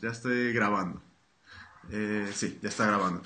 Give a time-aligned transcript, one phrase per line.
[0.00, 1.02] ya estoy grabando.
[1.90, 3.22] Eh, sí, ya está grabando.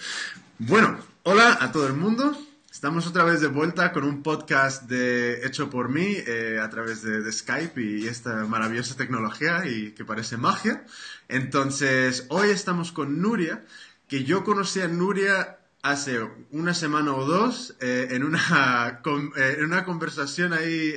[0.58, 2.36] Bueno, hola a todo el mundo.
[2.70, 7.30] Estamos otra vez de vuelta con un podcast hecho por mí eh, a través de,
[7.30, 10.84] Skype y, esta maravillosa tecnología y que parece magia.
[11.28, 13.64] Entonces, hoy estamos con Nuria,
[14.08, 19.00] que yo conocí a Nuria hace una semana o dos eh, en, una,
[19.36, 20.92] en una conversación ahí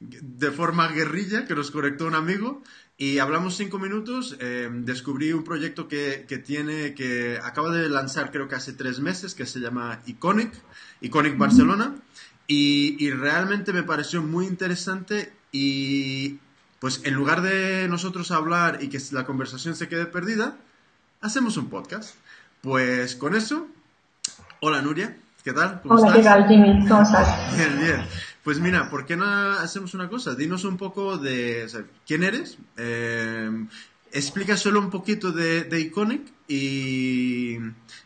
[0.00, 2.62] de forma guerrilla que nos conectó un amigo
[3.00, 8.30] y hablamos cinco minutos, eh, descubrí un proyecto que, que, tiene, que acaba de lanzar
[8.30, 10.52] creo que hace tres meses, que se llama Iconic,
[11.00, 11.94] Iconic Barcelona,
[12.46, 16.40] y, y, realmente me pareció muy interesante y
[16.78, 20.58] pues en lugar de nosotros hablar y que la conversación se quede perdida,
[21.22, 22.16] hacemos un podcast.
[22.60, 23.66] Pues con eso,
[24.60, 25.80] hola Nuria, ¿qué tal?
[25.80, 26.86] ¿Cómo hola, ¿qué tal Jimmy?
[26.86, 27.56] ¿Cómo estás?
[27.56, 28.04] Bien, bien.
[28.44, 30.34] Pues mira, ¿por qué no hacemos una cosa?
[30.34, 31.66] Dinos un poco de
[32.06, 33.50] quién eres, eh,
[34.12, 37.58] explica solo un poquito de, Iconic y,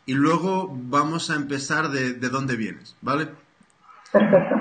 [0.08, 3.28] luego vamos a empezar de, dónde vienes, ¿vale?
[4.12, 4.56] Perfecto.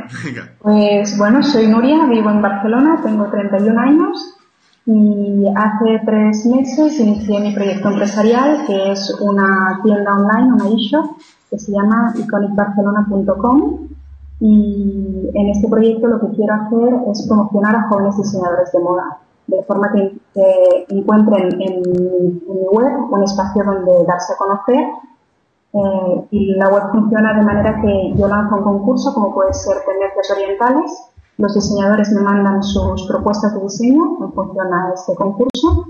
[0.59, 4.37] Pues bueno, soy Nuria, vivo en Barcelona, tengo 31 años
[4.85, 11.17] y hace tres meses inicié mi proyecto empresarial que es una tienda online, una e-shop
[11.49, 13.92] que se llama iconicbarcelona.com
[14.45, 19.17] y en este proyecto lo que quiero hacer es promocionar a jóvenes diseñadores de moda,
[19.47, 24.85] de forma que, encuentren en, mi web un espacio donde darse a conocer.
[25.75, 29.77] Eh, y la web funciona de manera que yo lanzo un concurso, como puede ser
[29.85, 30.91] tendencias orientales.
[31.37, 35.85] Los diseñadores me mandan sus propuestas de diseño en función a este concurso.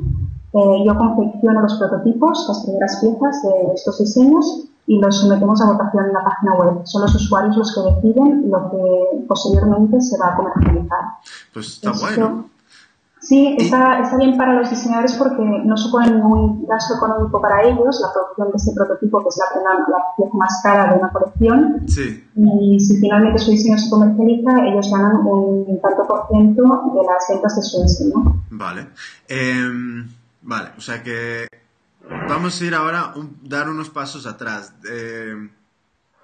[0.53, 5.71] Eh, yo confecciono los prototipos, las primeras piezas de estos diseños y los sometemos a
[5.71, 6.81] votación en la página web.
[6.85, 10.99] Son los usuarios los que deciden lo que posteriormente se va a comercializar.
[11.53, 12.45] Pues está bueno.
[13.23, 18.01] Sí, está, está, bien para los diseñadores porque no supone ningún gasto económico para ellos
[18.01, 21.83] la producción de ese prototipo, que es la, la pieza más cara de una colección.
[21.87, 22.21] Sí.
[22.35, 27.25] Y si finalmente su diseño se comercializa, ellos ganan un tanto por ciento de las
[27.29, 28.43] ventas de su diseño.
[28.49, 28.87] Vale.
[29.29, 30.09] Em,
[30.41, 31.47] vale, o sea que
[32.09, 34.73] Vamos a ir ahora a dar unos pasos atrás.
[34.89, 35.49] Eh,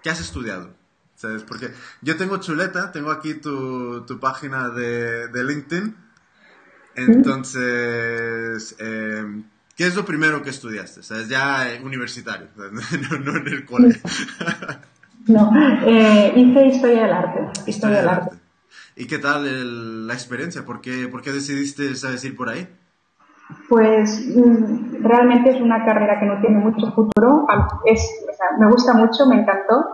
[0.03, 0.73] ¿Qué has estudiado?
[1.16, 1.44] ¿Sabes?
[1.44, 5.95] Porque yo tengo chuleta, tengo aquí tu, tu página de, de, LinkedIn.
[6.95, 9.44] Entonces, eh,
[9.75, 11.03] ¿qué es lo primero que estudiaste?
[11.03, 11.28] ¿Sabes?
[11.29, 14.01] Ya universitario, no, en el colegio.
[15.28, 15.51] no,
[15.85, 17.61] eh, hice historia del arte.
[17.69, 18.35] Historia, del arte.
[18.96, 20.66] ¿Y qué tal la experiencia?
[20.66, 22.67] ¿Por qué, ¿Por qué decidiste, sabes, ir por ahí?
[23.67, 27.47] Pues mm, realmente es una carrera que no tiene mucho futuro.
[27.85, 28.25] Es,
[28.59, 29.85] me gusta mucho, me encantó,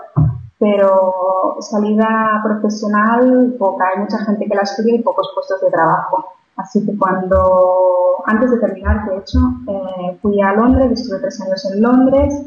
[0.59, 3.85] pero salida profesional poca.
[3.93, 6.25] Hay mucha gente que la estudia y pocos puestos de trabajo.
[6.57, 11.69] Así que cuando, antes de terminar, de hecho, eh, fui a Londres, estuve tres años
[11.73, 12.45] en Londres,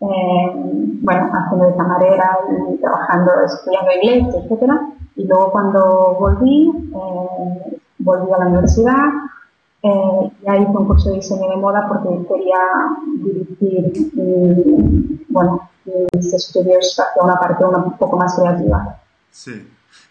[0.00, 0.52] eh,
[1.02, 2.38] bueno, haciendo de camarera
[2.70, 4.80] y trabajando, estudiando inglés, etcétera.
[5.16, 9.08] Y luego cuando volví, eh, volví a la universidad,
[9.82, 12.58] eh, ya hice un curso de diseño de moda porque quería
[13.22, 14.08] dirigir
[15.28, 15.70] bueno,
[16.14, 19.00] mis estudios hacia una parte un poco más creativa.
[19.30, 19.68] Sí.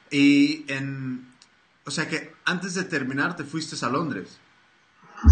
[0.09, 1.27] Y en,
[1.85, 4.39] o sea que antes de terminar te fuiste a Londres.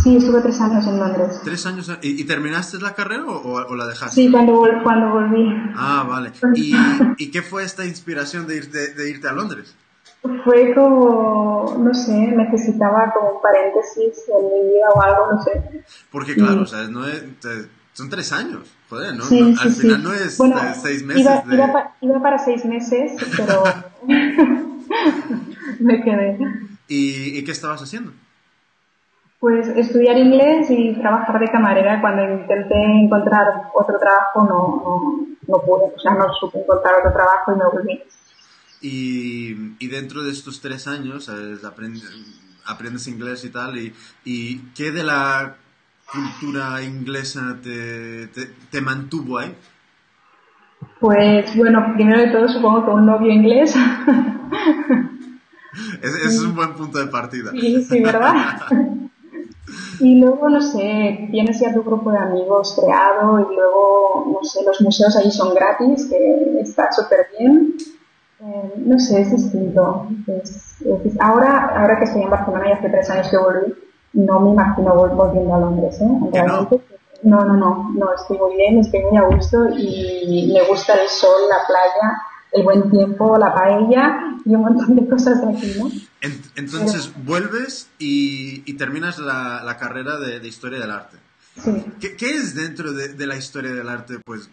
[0.04, 1.42] Sí, estuve tres años en Londres.
[1.44, 1.92] ¿Tres años?
[2.02, 4.16] ¿Y, terminaste la carrera o, la dejaste?
[4.16, 5.48] Sí, cuando, cuando volví.
[5.76, 6.32] Ah, vale.
[6.56, 6.76] ¿Y,
[7.18, 9.76] ¿Y, qué fue esta inspiración de, de irte a Londres?
[10.44, 15.84] Fue como, no sé, necesitaba como un paréntesis en mi vida o algo, no sé.
[16.12, 17.24] Porque claro, o sea, no es,
[17.94, 19.24] son tres años, joder, ¿no?
[19.24, 20.38] al final no es
[20.82, 21.22] seis meses.
[21.52, 23.64] Iba, iba, para seis meses, pero
[25.80, 26.38] me quedé.
[26.88, 28.12] ¿Y, qué estabas haciendo?
[29.40, 32.02] Pues estudiar inglés y trabajar de camarera.
[32.02, 37.14] Cuando intenté encontrar otro trabajo no, no, no pude, o sea, no supe encontrar otro
[37.14, 38.04] trabajo y me volví.
[38.88, 41.28] Y, dentro de estos tres años
[41.64, 43.92] aprendes, inglés y tal, y,
[44.24, 45.56] y, ¿qué de la
[46.12, 49.56] cultura inglesa te, te, mantuvo ahí?
[51.00, 53.76] Pues bueno, primero de todo supongo que un novio inglés.
[56.02, 57.50] Ese es un buen punto de partida.
[57.52, 58.60] Sí, sí, ¿verdad?
[60.00, 64.64] Y luego, no sé, tienes ya tu grupo de amigos creado y luego, no sé,
[64.64, 67.74] los museos allí son gratis, que está súper bien.
[68.46, 70.08] Eh, no sé, es distinto.
[71.20, 73.74] ahora, ahora que estoy en Barcelona y hace tres años que volví,
[74.14, 76.00] no me imagino volviendo a Londres.
[76.00, 76.06] ¿eh?
[76.06, 76.70] no?
[77.24, 81.50] no, no, no, estoy muy bien, estoy muy a gusto y me gusta el sol,
[81.50, 82.22] la playa,
[82.52, 85.90] el buen tiempo, la paella y un montón de cosas de aquí, ¿no?
[86.56, 91.18] Entonces, vuelves y, terminas la, carrera de, Historia del Arte.
[92.00, 94.50] ¿Qué, es dentro de, la historia del arte, pues,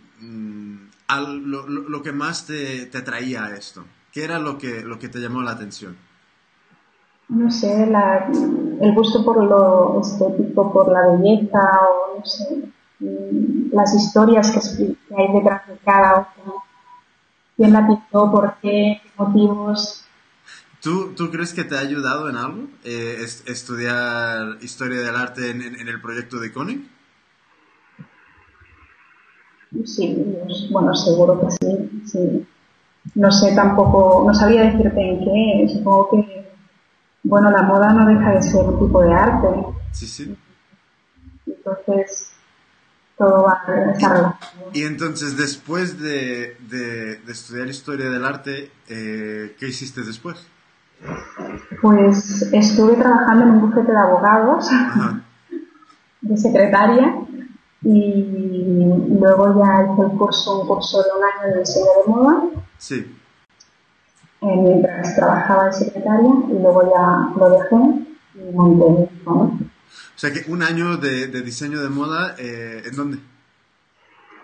[1.20, 3.84] mm, lo, que más te, te, atraía a esto?
[4.12, 5.96] ¿Qué era lo que, lo que te llamó la atención?
[7.28, 12.62] No sé, el gusto por lo estético, por la belleza, o no sé,
[13.00, 16.62] mm, las historias que, hay detrás de cada obra.
[17.56, 18.30] ¿Quién la pintó?
[18.30, 19.00] ¿Por qué?
[19.02, 20.04] ¿Qué motivos?
[20.82, 25.62] ¿Tú, ¿Tú, crees que te ha ayudado en algo eh, estudiar historia del arte en,
[25.62, 26.80] el proyecto de Iconic?
[29.84, 30.38] Sí,
[30.70, 32.46] bueno, seguro que sí, sí.
[33.14, 36.52] No sé tampoco, no sabía decirte en qué, supongo que,
[37.24, 39.48] bueno, la moda no deja de ser un tipo de arte.
[39.92, 40.36] Sí, sí.
[41.46, 42.32] Entonces,
[43.16, 44.36] todo va a estar
[44.72, 46.56] Y entonces, después de,
[47.28, 50.46] estudiar historia del arte, eh, ¿qué hiciste después?
[51.80, 54.68] Pues estuve trabajando en un bufete de abogados,
[56.20, 57.16] de secretaria,
[57.84, 58.84] y
[59.18, 62.42] luego ya hice el curso, un curso de un año de diseño de moda.
[62.78, 63.16] Sí.
[64.40, 67.76] Eh, mientras trabajaba de secretaria y luego ya lo dejé
[68.34, 69.58] y monté O
[70.16, 73.18] sea que un año de, diseño de moda, eh, ¿en dónde?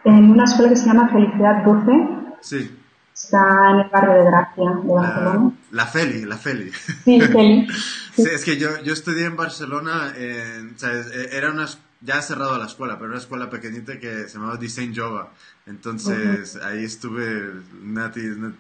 [0.05, 1.93] En una escuela que se llama Felicidad Dulce.
[2.40, 2.76] Sí.
[3.12, 5.52] Está en el barrio de Gracia, de Barcelona.
[5.73, 6.70] La, Feli, la Feli.
[7.05, 7.69] Sí, Feli.
[8.19, 8.25] Sí.
[8.32, 11.67] es que yo, yo estudié en Barcelona, en, o sea, e, era una,
[12.00, 15.29] ya cerrado la escuela, pero era una escuela pequeñita que se llamaba Design Yoga.
[15.67, 17.53] Entonces ahí estuve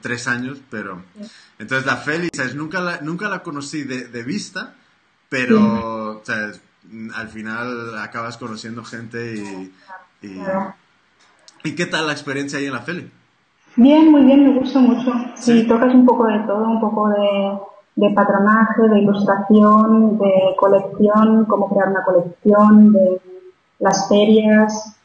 [0.00, 1.02] tres años, pero...
[1.58, 2.54] Entonces la Feli, ¿sabes?
[2.54, 4.74] Nunca la, nunca la conocí de, de vista,
[5.28, 6.60] pero ¿sabes?
[7.14, 9.72] al final acabas conociendo gente y,
[10.26, 10.42] y...
[11.64, 13.10] ¿Y qué tal la experiencia ahí en la Feli?
[13.76, 15.12] Bien, muy bien, me gusta mucho.
[15.34, 21.68] Sí, tocas un poco de todo, un poco de, patronaje, de ilustración, de colección, cómo
[21.68, 23.20] crear una colección, de
[23.78, 24.96] las ferias.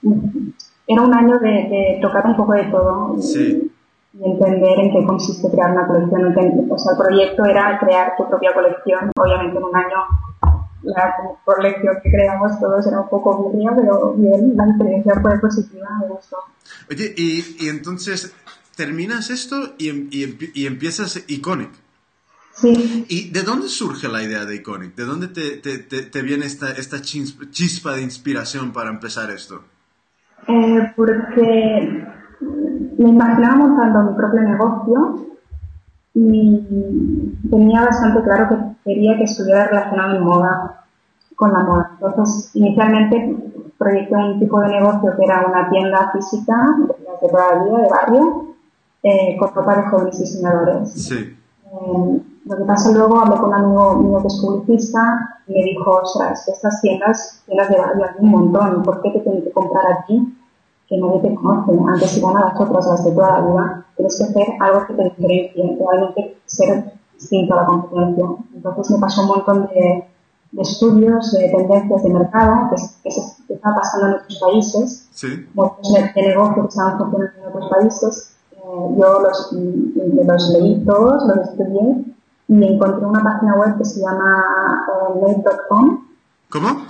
[0.88, 3.72] Era un año de, tocar un poco de todo y,
[4.22, 6.36] entender en qué consiste crear una colección.
[6.70, 9.12] O sea, el proyecto era crear tu propia colección.
[9.16, 9.98] Obviamente en un año
[10.84, 11.16] la
[11.46, 16.08] colección que creamos todos era un poco aburrida, pero bien, la experiencia fue positiva, me
[16.08, 16.38] gustó.
[16.90, 18.36] Oye, y, y entonces
[18.76, 21.72] terminas esto y, em, y, empiezas Iconic.
[22.56, 23.06] Sí.
[23.10, 24.96] ¿Y de dónde surge la idea de Iconic?
[24.96, 29.64] ¿De dónde te, te, te, viene esta, esta chispa de inspiración para empezar esto?
[30.48, 32.06] Eh, porque
[32.98, 35.28] me imaginaba montando mi propio negocio
[36.14, 38.56] y tenía bastante claro que
[38.94, 40.86] quería que estuviera relacionado en moda,
[41.36, 41.92] con la moda.
[42.02, 43.36] Entonces, inicialmente
[43.78, 46.56] proyecté un tipo de negocio que era una tienda física
[47.22, 48.56] de toda la vida, de barrio,
[49.02, 50.94] eh, con ropa de jóvenes diseñadores.
[50.94, 51.36] Sí.
[51.66, 55.64] Eh, lo que pasa luego, hablé con un amigo mío que es publicista y me
[55.64, 59.12] dijo, o sea, es que estas tiendas, tiendas de barrio hay un montón, ¿por qué
[59.12, 60.38] te tienes que comprar aquí
[60.88, 61.72] que nadie te conoce?
[61.88, 63.86] Antes iban a las otras, las de toda la vida.
[63.96, 68.26] Tienes que hacer algo que te diferencie, realmente ser distinto a la competencia.
[68.54, 70.06] Entonces me pasó un montón de,
[70.52, 75.08] de estudios, de tendencias de mercado que, que, se, que estaba pasando en otros países,
[75.12, 75.28] sí.
[75.30, 78.30] de, de negocios que estaban funcionando en otros países
[78.98, 79.52] yo los,
[80.26, 82.06] los leí todos, los estudié
[82.48, 86.08] y encontré una página web que se llama uh, made.com.
[86.50, 86.86] ¿Cómo?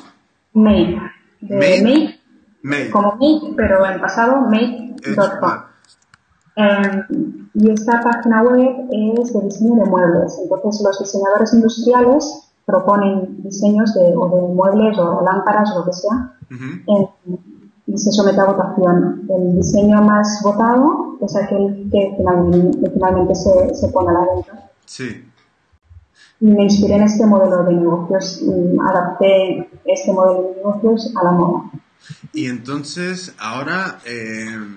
[0.54, 1.00] Made.
[1.42, 2.20] made.
[2.62, 2.92] made.
[2.92, 5.52] Como made, pero en pasado made.com.
[6.56, 10.38] Em, y esta página web es de diseño de muebles.
[10.42, 15.94] Entonces los diseñadores industriales proponen diseños de, o de muebles o lámparas o lo que
[15.94, 16.34] sea
[17.86, 19.28] y se somete a votación.
[19.30, 24.70] El diseño más votado es aquel que finalmente, se, se, pone a la venta.
[24.86, 25.26] Sí.
[26.44, 28.44] Y me inspiré en este modelo de negocios
[28.90, 31.72] adapté este modelo de negocios a la moda.
[32.34, 34.76] Y entonces, ahora, eh,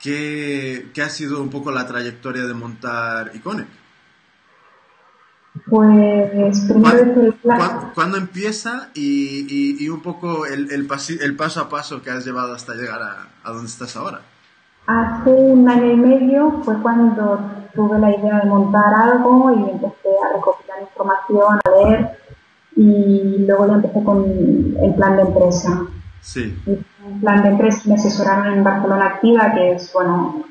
[0.00, 3.66] ¿qué, ¿qué, ha sido un poco la trayectoria de montar Iconic?
[5.68, 7.34] Pues primero el
[7.92, 10.88] ¿Cuándo, empieza y, y, un poco el, el,
[11.20, 14.20] el, paso a paso que has llevado hasta llegar a, a donde estás ahora?
[14.86, 20.08] Hace un año y medio fue cuando tuve la idea de montar algo y empecé
[20.24, 22.18] a recopilar información, a leer
[22.74, 24.24] y luego ya empecé con
[24.82, 25.86] el plan de empresa.
[26.20, 26.60] Sí.
[26.66, 26.84] El
[27.20, 30.42] plan de empresa me asesoraron en Barcelona Activa, que es, bueno,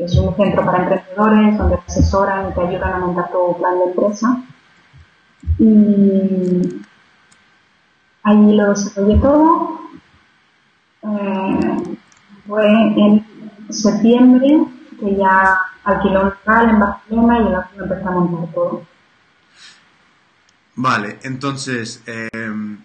[0.00, 3.78] es un centro para emprendedores donde te asesoran y te ayudan a montar tu plan
[3.78, 4.42] de empresa.
[5.60, 6.82] Y
[8.24, 9.78] ahí lo desarrollé todo.
[11.04, 11.96] Eh,
[12.48, 13.24] fue en
[13.70, 14.66] septiembre
[14.98, 15.56] que ya
[15.88, 18.82] alquiló un local en Barcelona y en la empecé a montar todo.
[20.76, 22.78] Vale, entonces, em,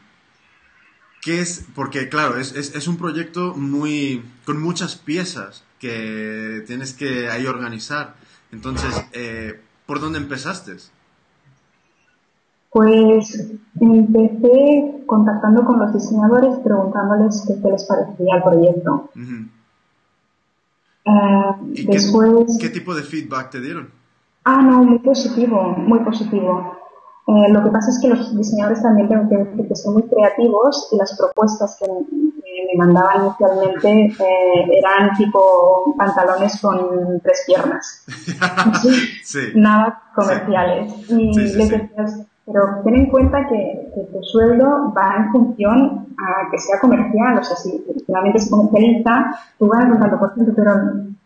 [1.22, 1.68] ¿qué es?
[1.76, 4.24] Porque, claro, es, es, un proyecto muy.
[4.46, 8.16] con muchas piezas que tienes que ahí organizar.
[8.52, 10.78] Entonces, eh, ¿por dónde empezaste?
[12.72, 19.12] Pues empecé contactando con los diseñadores, preguntándoles qué, les parecía el proyecto.
[21.06, 22.58] Eh, después...
[22.60, 23.90] qué, tipo de feedback te dieron?
[24.46, 26.78] Ah, no, muy positivo, muy positivo.
[27.28, 30.04] Eh, lo que pasa es que los diseñadores también tengo que decir que son muy
[30.04, 38.06] creativos y las propuestas que me mandaban inicialmente eh, eran tipo pantalones con tres piernas.
[39.56, 41.10] Nada comerciales.
[41.10, 41.90] y les decía,
[42.46, 43.80] pero ten en cuenta que,
[44.12, 49.40] tu sueldo va en función a que sea comercial, o sea, si finalmente se comercializa,
[49.58, 50.74] tú ganas un tanto por ciento, pero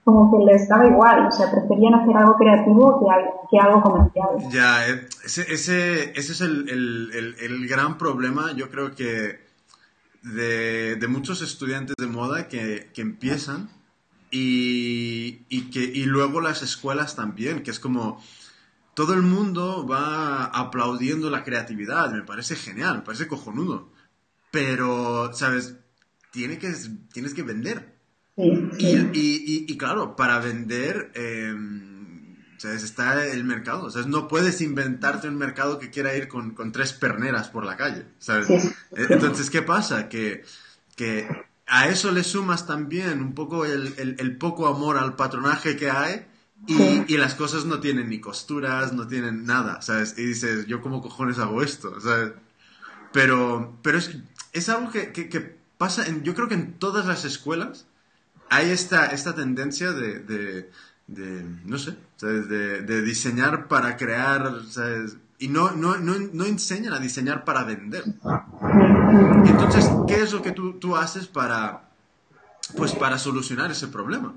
[0.03, 3.05] como que les daba igual, o sea, preferían hacer algo creativo que,
[3.49, 4.51] que algo comercial.
[4.51, 9.39] Ya, eh, ese, ese, ese es el, el, el, gran problema, yo creo que
[10.23, 13.69] de, de muchos estudiantes de moda que, que empiezan
[14.29, 18.21] y, y, que, y luego las escuelas también, que es como
[18.97, 23.93] todo el mundo va aplaudiendo la creatividad, me parece genial, me parece cojonudo.
[24.49, 25.75] Pero, ¿sabes?
[26.31, 26.73] Tiene que,
[27.13, 27.93] tienes que vender.
[28.35, 32.81] Y, claro, para vender, em, ¿sabes?
[32.81, 33.91] Está el mercado.
[33.91, 38.05] Sea, no puedes inventarte un mercado que quiera ir con, tres perneras por la calle,
[38.17, 38.49] ¿sabes?
[38.49, 38.73] E,
[39.09, 40.09] entonces, ¿qué pasa?
[40.09, 40.43] Que,
[40.95, 41.27] que
[41.67, 46.25] a eso le sumas también un poco el, el poco amor al patronaje que hay
[46.65, 50.15] y, las cosas no tienen ni costuras, no tienen nada, ¿sabes?
[50.17, 52.01] Y dices, ¿yo cómo cojones hago esto?
[52.01, 52.33] ¿sabes?
[53.13, 54.17] Pero, pero es,
[54.53, 57.85] es algo que, que, pasa, en, yo creo que en todas las escuelas
[58.49, 60.71] hay esta, esta tendencia de, de,
[61.07, 62.49] de no sé, ¿sabes?
[62.49, 65.17] De, de, diseñar para crear, ¿sabes?
[65.39, 68.03] Y no, no, no, no, enseñan a diseñar para vender.
[69.45, 71.89] Entonces, ¿qué es lo que tú, tú haces para,
[72.75, 74.33] pues, para solucionar ese problema?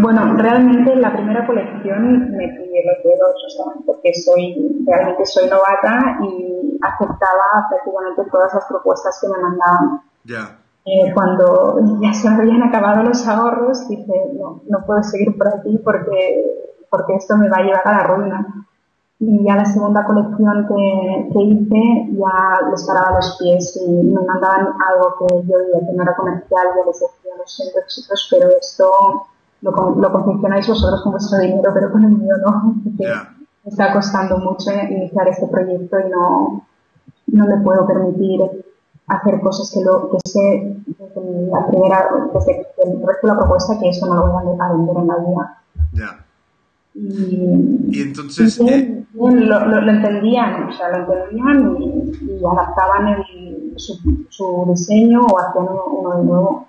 [0.00, 6.78] Bueno, realmente la primera colección me pide los dedos, porque soy, realmente soy novata y
[6.80, 10.02] aceptaba prácticamente todas las propuestas que me mandaban.
[10.24, 10.58] Ya.
[10.84, 15.78] Eh, cuando ya se habían acabado los ahorros, dije, no, no puedo seguir por aquí
[15.84, 18.64] porque, porque esto me va a llevar a la ruina.
[19.20, 24.22] Y ya la segunda colección que, que hice ya les paraba los pies y me
[24.22, 28.28] mandaban algo que yo veía que no era comercial, ya les decía, lo siento chicos,
[28.30, 28.90] pero esto
[29.62, 32.74] lo, lo confeccionáis vosotros con vuestro dinero, pero con el mío no.
[32.84, 36.62] Me está costando mucho iniciar este proyecto y no,
[37.26, 38.40] no me puedo permitir
[39.08, 43.78] hacer cosas que, lo, que sé desde la primera, desde el resto de la propuesta
[43.80, 45.58] que eso no lo voy a vender en la vida.
[45.92, 46.24] Ya.
[46.94, 48.60] Y, entonces...
[48.60, 55.38] Eh, lo, lo, entendían, o sea, lo entendían y, adaptaban el, su, su, diseño o
[55.38, 56.67] hacían uno de nuevo.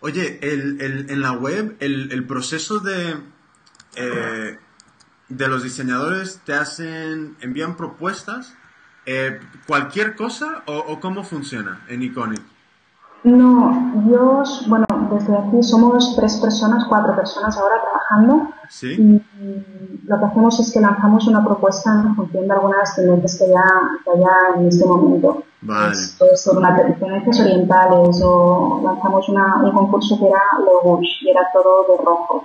[0.00, 3.16] Oye, el, el, en la web, el, el proceso de,
[3.96, 4.58] eh,
[5.28, 8.54] de los diseñadores te hacen, envían propuestas,
[9.06, 12.40] eh, cualquier cosa o, cómo funciona en Iconic?
[13.24, 18.54] No, yo, bueno, desde aquí somos tres personas, cuatro personas ahora trabajando.
[18.68, 18.92] ¿Sí?
[18.92, 19.22] Y
[20.06, 23.64] lo que hacemos es que lanzamos una propuesta en función de algunas tendencias que haya,
[24.04, 25.42] que haya en este momento.
[25.62, 25.94] Vale.
[25.94, 31.86] Ser una tendencias orientales o lanzamos una, un concurso que era Logush y era todo
[31.88, 32.42] de rojos.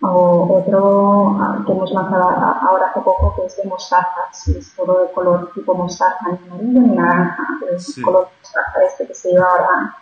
[0.00, 5.00] O otro ah, que hemos lanzado ahora hace poco que es de mostazas, es todo
[5.02, 7.44] de color tipo mostaza, ni amarillo ni naranja,
[7.74, 9.96] es color mostaza este que se lleva ahora.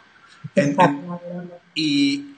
[1.75, 2.37] ¿Y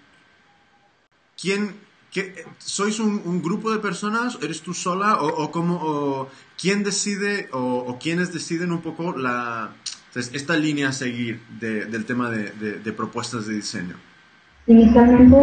[1.40, 1.80] quién,
[2.12, 4.38] qué, sois un, grupo de personas?
[4.43, 5.21] ¿Eres tú sola?
[5.21, 6.29] ¿O, o cómo, o,
[6.61, 9.71] quién decide o, o quiénes deciden un poco la,
[10.15, 13.95] esta línea a seguir del tema de, de, propuestas de diseño?
[14.67, 15.37] Inicialmente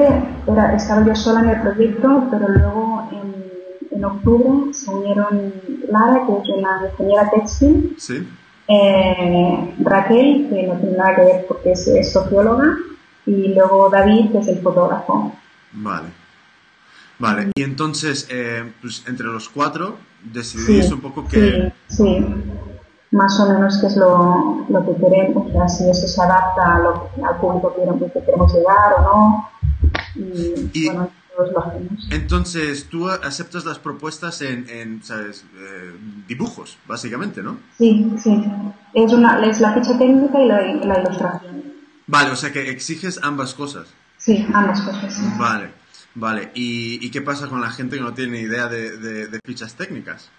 [0.47, 5.53] era, estaba yo sola en el proyecto, pero luego en, en octubre se unieron
[5.89, 8.27] Lara, que es una ingeniera textil, ¿Sí?
[8.67, 12.77] eh, Raquel, que no tiene nada que ver porque es, socióloga,
[13.25, 15.33] y luego David, que es el fotógrafo.
[15.73, 16.09] Vale.
[17.19, 21.71] Vale, y entonces, eh, pues entre los cuatro decidís un poco que...
[21.87, 22.25] Sí, sí
[23.15, 26.79] más o menos qué es lo, lo que queremos, o si eso se adapta a
[26.79, 27.73] lo, al público
[28.13, 29.49] que queremos llegar o no.
[30.73, 32.07] Y, bueno, todos lo hacemos.
[32.11, 35.45] Entonces, tú aceptas las propuestas en, en ¿sabes?
[35.57, 35.95] Eh,
[36.27, 37.57] dibujos, básicamente, ¿no?
[37.77, 38.43] Sí, sí.
[38.93, 41.63] Es, una, es la ficha técnica y la, la ilustración.
[42.07, 43.87] Vale, o sea que exiges ambas cosas.
[44.17, 45.17] Sí, ambas cosas.
[45.37, 45.69] Vale,
[46.15, 46.51] vale.
[46.53, 49.75] ¿Y, ¿Y, qué pasa con la gente que no tiene idea de, de, de fichas
[49.75, 50.31] técnicas?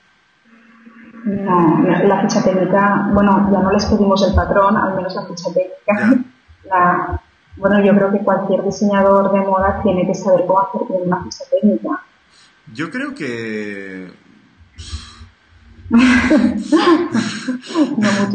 [1.24, 5.50] No, la ficha técnica, bueno, ya no les pedimos el patrón, al menos la ficha
[5.52, 6.24] técnica.
[6.64, 7.20] La,
[7.56, 11.44] bueno, yo creo que cualquier diseñador de moda tiene que saber cómo hacer una ficha
[11.48, 12.02] técnica.
[12.74, 14.10] Yo creo que
[15.90, 15.98] no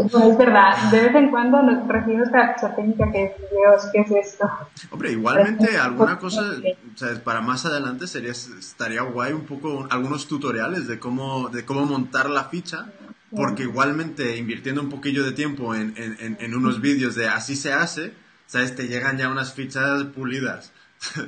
[0.02, 0.92] mucho, es verdad.
[0.92, 4.50] De vez en cuando nos recibimos esta técnica que Dios, ¿qué es esto?
[4.90, 10.28] Hombre, igualmente alguna cosa, o sea, para más adelante sería, estaría guay un poco algunos
[10.28, 12.88] tutoriales de cómo, de cómo montar la ficha,
[13.36, 17.74] porque igualmente invirtiendo un poquillo de tiempo en, en, en unos vídeos de así se
[17.74, 18.14] hace,
[18.46, 18.76] ¿sabes?
[18.76, 20.72] Te llegan ya unas fichas pulidas.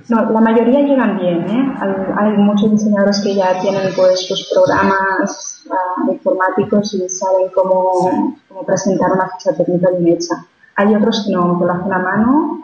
[0.09, 1.75] No, la mayoría llegan bien, ¿eh?
[2.17, 8.65] Hay, muchos diseñadores que ya tienen pues sus programas uh, informáticos y saben cómo, cómo,
[8.65, 10.35] presentar una ficha técnica bien hecha.
[10.75, 12.59] Hay otros que no, que lo hacen a mano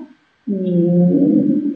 [0.46, 0.88] y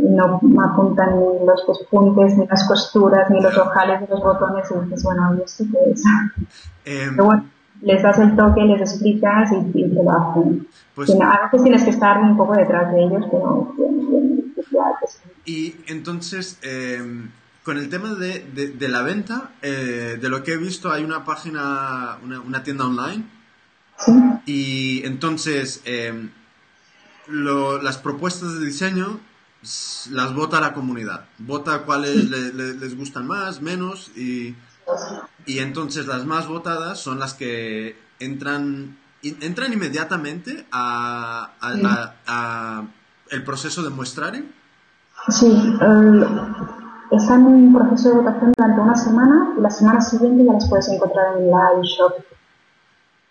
[0.10, 4.86] no apuntan ni los despuntes, ni las costuras, ni los ojales de los botones y
[4.86, 6.04] dices, bueno, ¿y esto qué es?
[6.86, 7.46] Em, Pero bueno,
[7.82, 10.68] les das el toque, les explicas y, y te lo hacen.
[10.96, 13.74] Pues, a veces tienes que estar un poco detrás de ellos, pero
[15.46, 17.32] y entonces, em,
[17.64, 21.26] con el tema de, de, la venta, eh, de lo que he visto, hay una
[21.26, 23.26] página, una, una tienda online.
[24.46, 26.30] Y entonces, em,
[27.28, 29.20] las propuestas de diseño
[30.12, 31.26] las vota la comunidad.
[31.38, 34.12] Vota cuáles les gustan más, menos.
[34.16, 34.56] Y,
[35.46, 42.88] y entonces las más votadas son las que entran, entran inmediatamente a, a
[43.34, 44.44] el proceso de muestrario?
[45.30, 45.52] Sí,
[47.12, 50.70] está en un proceso de votación durante una semana y la semana siguiente ya las
[50.70, 52.14] puedes encontrar en la eShop.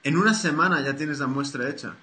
[0.02, 1.94] ¿En una semana ya tienes la muestra hecha?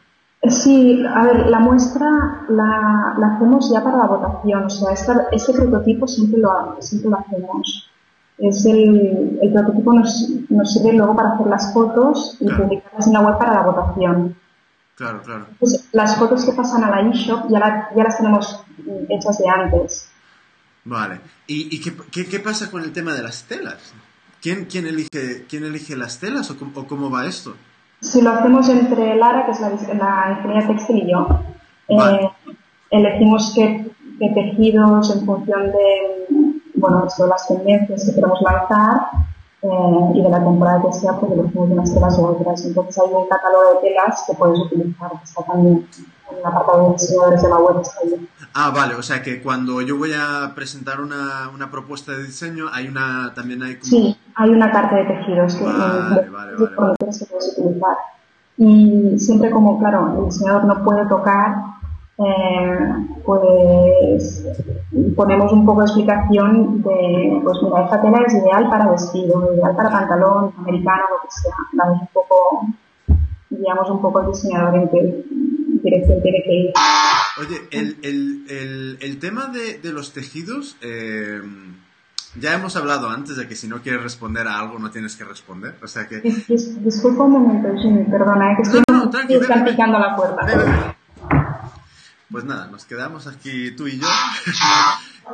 [0.48, 4.94] Sí, a ver, la muestra la, la hacemos ya para la votación, o sea,
[5.32, 7.92] este prototipo siempre lo, siempre lo hacemos.
[8.38, 13.14] Es el, el prototipo nos, nos sirve luego para hacer las fotos y publicarlas en
[13.14, 14.36] la web para la votación.
[15.00, 15.46] Claro, claro.
[15.58, 18.66] Pues las fotos que pasan a la eShop ya, ya las tenemos
[19.08, 20.10] hechas de antes.
[20.84, 21.22] Vale.
[21.48, 23.94] ¿Y, y qué, qué, pasa con el tema de las telas?
[24.42, 27.56] ¿Quién, quién, elige, quién elige las telas o cómo, va esto?
[28.02, 31.28] Si lo hacemos entre Lara, que es la, la ingeniería textil, y yo,
[31.88, 32.30] eh,
[32.92, 39.29] elegimos qué, qué, tejidos en función de bueno, las tendencias que queremos lanzar
[39.62, 42.66] eh, y de la temporada que sea, pues elegimos unas telas u otras.
[42.66, 45.88] Entonces hay un catálogo de telas que puedes utilizar, que está también
[46.32, 47.82] en el apartado de diseñadores de la web.
[48.54, 52.66] Ah, vale, o sea que cuando yo voy a presentar una, una propuesta de diseño,
[52.72, 53.90] hay una, también hay como...
[53.90, 57.98] Sí, hay una carta de tejidos que, vale, vale, vale, puedes utilizar.
[58.58, 61.79] Y siempre como, claro, el diseñador no puede tocar
[62.22, 62.80] eh,
[63.26, 64.44] pues
[65.16, 69.76] ponemos un poco de explicación de, pues mira, esta tela es ideal para vestido, ideal
[69.76, 71.54] para pantalón, americano, lo que sea.
[71.74, 72.68] Damos un poco,
[73.50, 75.24] guiamos un poco al diseñador en qué
[75.82, 76.74] dirección tiene que ir.
[77.40, 81.42] Oye, el, el, el, el tema de, de, los tejidos, eh,
[82.38, 85.24] ya hemos hablado antes de que si no quieres responder a algo no tienes que
[85.24, 86.20] responder, o sea que...
[86.20, 90.98] disculpa un momento, Jimmy, perdona, es que estoy, no, no, picando la puerta.
[92.32, 94.08] Pues nada, nos quedamos aquí tú y yo.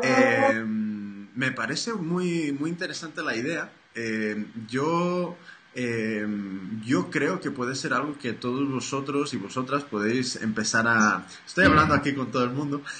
[0.01, 3.71] Em, me parece muy, muy interesante la idea.
[3.93, 5.38] Em, yo,
[5.73, 11.25] em, yo creo que puede ser algo que todos vosotros y vosotras podéis empezar a...
[11.45, 12.81] Estoy hablando aquí con todo el mundo.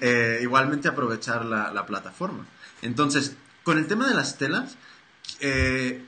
[0.00, 2.44] Eh, igualmente aprovechar la, la, plataforma.
[2.82, 4.76] Entonces, con el tema de las telas,
[5.40, 6.04] eh,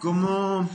[0.00, 0.68] ¿cómo...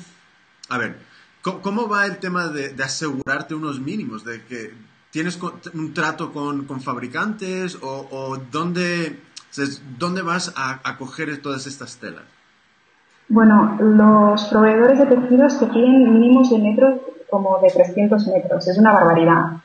[0.70, 0.98] A ver,
[1.42, 4.26] ¿Cómo va el tema de, asegurarte unos mínimos?
[4.26, 4.74] ¿De que
[5.12, 5.40] tienes
[5.74, 9.20] un trato con, fabricantes o, dónde,
[9.98, 12.24] dónde vas a, coger todas estas telas?
[13.30, 17.00] Bueno, los proveedores de tejidos te piden mínimos de metros
[17.30, 19.62] como de 300 metros, es una barbaridad.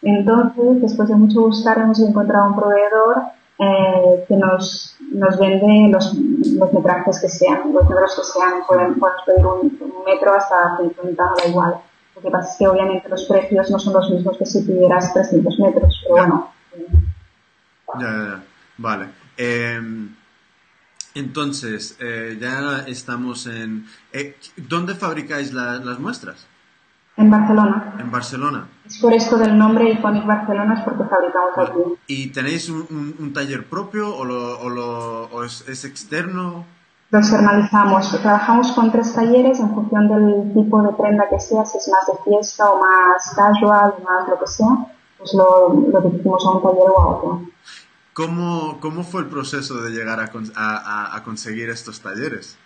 [0.00, 3.22] Entonces, después de mucho buscar, hemos encontrado un proveedor
[3.58, 8.94] eh, que nos, nos vende los, los, metrajes que sean, los metros que sean, pueden,
[9.26, 11.76] pedir un, metro hasta 50, da igual.
[12.16, 15.12] Lo que pasa es que obviamente los precios no son los mismos que si pidieras
[15.12, 16.52] 300 metros, pero bueno.
[17.98, 18.44] Ya, ya, ya.
[18.78, 19.08] Vale.
[19.36, 19.80] Eh,
[21.14, 23.86] entonces, eh, ya estamos en...
[24.12, 26.46] Eh, ¿Dónde fabricáis la, las muestras?
[27.16, 27.94] En Barcelona.
[27.98, 28.68] En Barcelona.
[28.84, 31.80] Es por esto del nombre Iconic Barcelona, es porque fabricamos aquí.
[32.08, 36.64] ¿Y tenéis un, un, taller propio o, lo, o, lo, o es, es, externo?
[37.10, 38.20] Lo externalizamos.
[38.20, 42.06] Trabajamos con tres talleres en función del tipo de prenda que sea, si es más
[42.06, 46.62] de fiesta o más casual, más lo que sea, pues lo, lo dirigimos a un
[46.62, 47.42] taller o a otro.
[48.12, 52.58] ¿Cómo, ¿Cómo fue el proceso de llegar a, a, a conseguir estos talleres?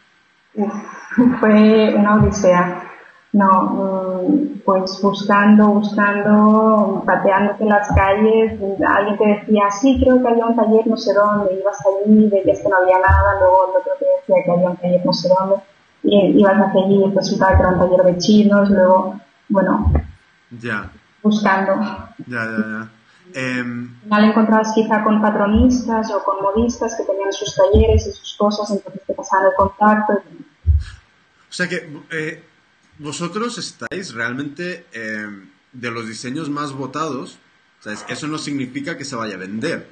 [1.41, 2.98] fue una odisea.
[3.33, 10.47] No, mm, pues buscando, buscando, pateándote las calles, alguien te decía, sí, creo que había
[10.47, 14.07] un taller no sé dónde, ibas allí, veías que no había nada, luego otro te
[14.07, 15.57] decía que había un taller no sé dónde,
[16.05, 19.93] y ibas hacia allí y resultaba que era un taller de chinos, luego, bueno,
[20.59, 20.91] ya.
[21.23, 21.75] buscando.
[22.27, 22.91] Ya, ya, ya.
[23.35, 28.13] Eh, Al final encontrabas quizá con patronistas o con modistas que tenían sus talleres y
[28.13, 30.15] sus cosas, entonces te pasaban el contacto.
[30.15, 32.48] O sea que eh,
[32.99, 35.27] vosotros estáis realmente eh,
[35.73, 37.39] de los diseños más votados.
[38.09, 39.89] Eso no significa que se vaya a vender.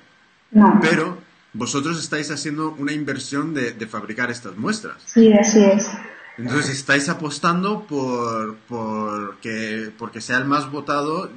[0.50, 0.78] No.
[0.80, 1.18] Pero
[1.52, 4.96] vosotros estáis haciendo una inversión de, de fabricar estas muestras.
[5.06, 5.90] Sí, así es.
[6.38, 11.30] Entonces estáis apostando por, por que, porque sea el más votado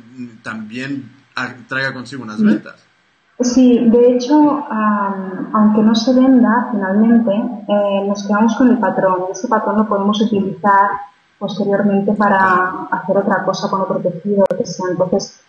[0.44, 1.10] también
[1.68, 2.76] traiga consigo unas ventas.
[3.40, 4.66] Sí, de hecho,
[5.54, 10.20] aunque no se venda finalmente, eh, nos quedamos con el patrón ese patrón lo podemos
[10.22, 10.90] utilizar
[11.40, 14.88] posteriormente para hacer otra cosa con otro tejido, lo que sea.
[14.92, 15.40] Entonces,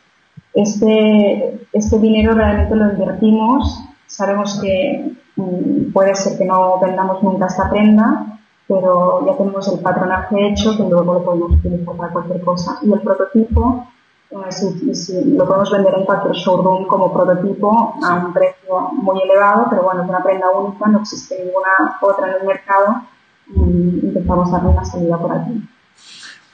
[0.54, 3.84] este, este dinero realmente lo invertimos.
[4.06, 9.80] Sabemos que mm, puede ser que no vendamos nunca esta prenda, pero ya tenemos el
[9.80, 12.78] patronaje hecho que luego lo podemos utilizar para cualquier cosa.
[12.82, 13.86] Y el prototipo
[14.30, 19.82] eh, lo podemos vender en cualquier showroom como prototipo a un precio muy elevado, pero
[19.82, 23.02] bueno, es una prenda única, no existe ninguna otra en el mercado
[23.48, 25.68] y intentamos darle una salida por aquí.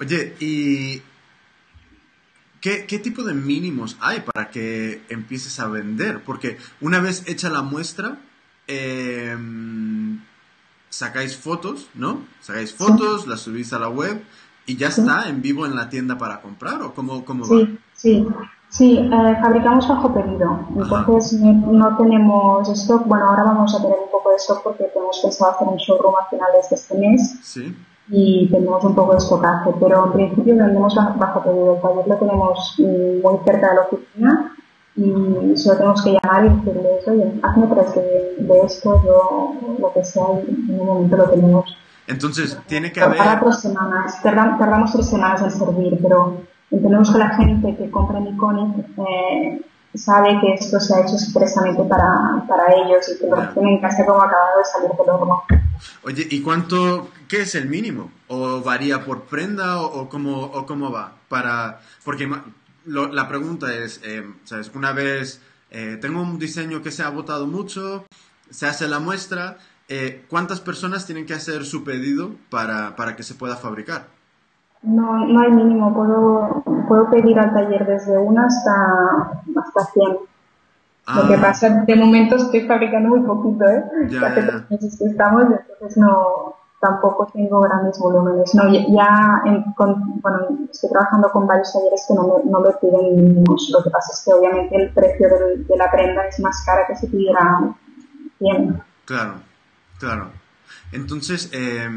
[0.01, 1.03] Oye, ¿y
[2.61, 6.23] qué, qué tipo de mínimos hay para que empieces a vender?
[6.25, 8.19] Porque una vez hecha la muestra,
[8.69, 9.37] eh,
[10.91, 12.21] sacáis fotos, ¿no?
[12.41, 14.23] Sacáis fotos, las subís a la web
[14.67, 15.01] y ya Sí.
[15.01, 17.57] está en vivo en la tienda para comprar o cómo, cómo va?
[17.57, 18.27] Sí, sí,
[18.69, 23.97] sí, eh, fabricamos bajo pedido, entonces no, no tenemos stock, bueno, ahora vamos a tener
[24.05, 27.37] un poco de stock porque tenemos pensado hacer un showroom a finales de este mes
[27.43, 27.75] Sí.
[28.09, 31.75] Y tenemos un poco de estocaje, pero en principio vendemos bajo, bajo pedido.
[31.75, 34.57] El taller lo tenemos mm, muy cerca de la oficina
[34.97, 39.93] y solo tenemos que llamar y decirles, oye, hazme tres de, de esto, yo lo
[39.93, 41.77] que sea, y en un momento lo tenemos.
[42.07, 43.41] Entonces, tiene que Para haber...
[43.41, 46.41] tres semanas, tardamos tres semanas en servir, pero
[46.71, 49.61] entendemos que la gente que compra en Iconic eh,
[49.95, 53.81] sabe que esto se ha hecho expresamente para, para ellos y que lo reciben en
[53.81, 55.43] casa como acabado de salir del horno.
[56.05, 58.11] Oye, ¿y cuánto, qué es el mínimo?
[58.29, 61.13] ¿O varía por prenda o, o cómo, o cómo va?
[61.29, 62.29] Para, porque
[62.85, 64.71] lo- la pregunta es, eh, ¿sabes?
[64.75, 68.05] Una vez eh, tengo un diseño que se ha votado mucho,
[68.51, 69.59] se hace la muestra,
[69.89, 74.07] eh, ¿cuántas personas tienen que hacer su pedido para, para que se pueda fabricar?
[74.83, 80.09] No, no hay mínimo, puedo, puedo pedir al taller desde una hasta, hasta 100.
[80.09, 83.85] Lo que Ah, pasa, de momento estoy fabricando muy poquito, ¿eh?
[84.11, 84.35] Ya, ya.
[84.35, 88.55] tres meses que estamos, entonces no, tampoco tengo grandes volúmenes.
[88.55, 90.39] No, ya- en- con- bueno,
[90.71, 93.69] estoy trabajando con varios talleres que no me, no me piden mínimos.
[93.73, 96.87] Lo que pasa es que obviamente el precio del- de la prenda es más cara
[96.87, 97.75] que si pidiera
[98.39, 98.83] 100.
[99.05, 99.35] Claro,
[99.99, 100.31] claro.
[100.93, 101.89] Entonces, eh,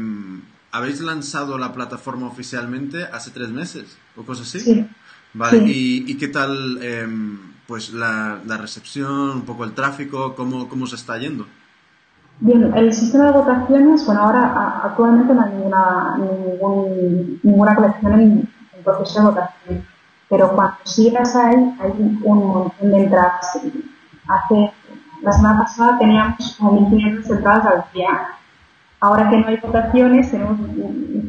[0.72, 4.60] ¿habéis lanzado la plataforma oficialmente hace tres meses o cosas así?
[4.60, 4.88] Sí.
[5.32, 6.04] Vale, Sí.
[6.06, 7.38] ¿y, y qué tal em,
[7.68, 11.46] pues la, la recepción, un poco el tráfico, cómo, cómo se está yendo?
[12.42, 16.16] Bien, el sistema de votaciones, bueno, ahora actualmente no hay ninguna,
[17.42, 18.48] ninguna colección en,
[18.82, 19.86] proceso de votación,
[20.30, 23.60] pero cuando sí las hay, hay un montón de entradas.
[24.26, 24.72] Hace,
[25.20, 28.28] la semana pasada teníamos como 1.500 entradas al día.
[29.00, 30.58] Ahora que no hay votaciones, tenemos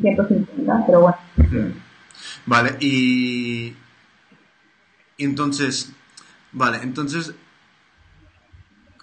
[0.02, 1.18] 150, pero bueno.
[2.46, 3.76] Vale, y
[5.18, 5.94] entonces,
[6.54, 7.36] vale, entonces,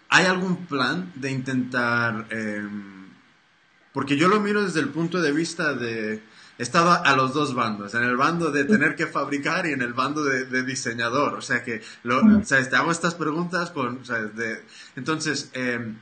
[0.09, 3.09] ¿hay algún plan de intentar, em,
[3.93, 6.23] porque yo lo miro desde el punto de vista de,
[6.59, 9.95] estaba a los dos bandos, en el bando de tener que fabricar y en el
[9.95, 11.83] bando de, de diseñador, o sea que.
[12.03, 14.03] Te hago estas preguntas con.
[14.03, 14.65] De,
[14.97, 15.97] entonces, em,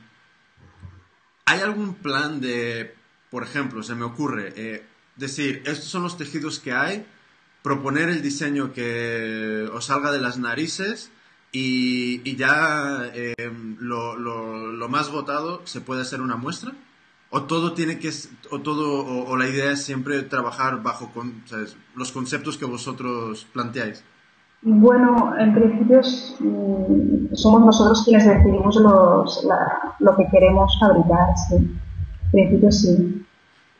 [1.45, 2.95] ¿hay algún plan de,
[3.29, 7.05] por ejemplo, se me ocurre, eh, decir, estos son los tejidos que hay,
[7.61, 11.11] proponer el diseño que os salga de las narices
[11.59, 13.33] y, y ya eh,
[13.79, 16.71] lo, lo- lo más votado se puede hacer una muestra?
[17.29, 18.09] ¿O todo tiene que,
[18.51, 21.75] o todo, o, o la idea es siempre trabajar bajo con- ¿sabes?
[21.95, 24.03] los conceptos que vosotros planteáis?
[24.61, 25.99] Bueno, en principio
[26.39, 31.55] mm, somos nosotros quienes decidimos los, la- lo que queremos fabricar, sí.
[31.55, 33.25] En principio sí.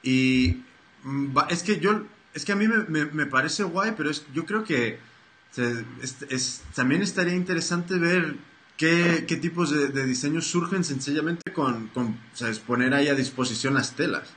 [0.04, 0.64] Y
[1.04, 2.02] mm, es que yo,
[2.34, 5.00] es que a mí me, me- me parece guay, pero es, yo creo que
[5.56, 8.36] es- es- también estaría interesante ver
[8.78, 12.60] qué, qué tipos de, de diseños surgen sencillamente con, con ¿sabes?
[12.60, 14.34] poner ahí a disposición las telas.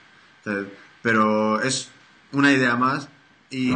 [1.03, 1.91] Pero es
[2.33, 3.09] una idea más
[3.51, 3.75] y...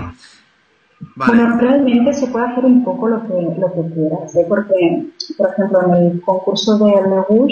[1.17, 4.47] Bueno, realmente se puede hacer un poco lo que, lo que quieras, ¿eh?
[4.49, 7.49] porque, por ejemplo, en el concurso de Le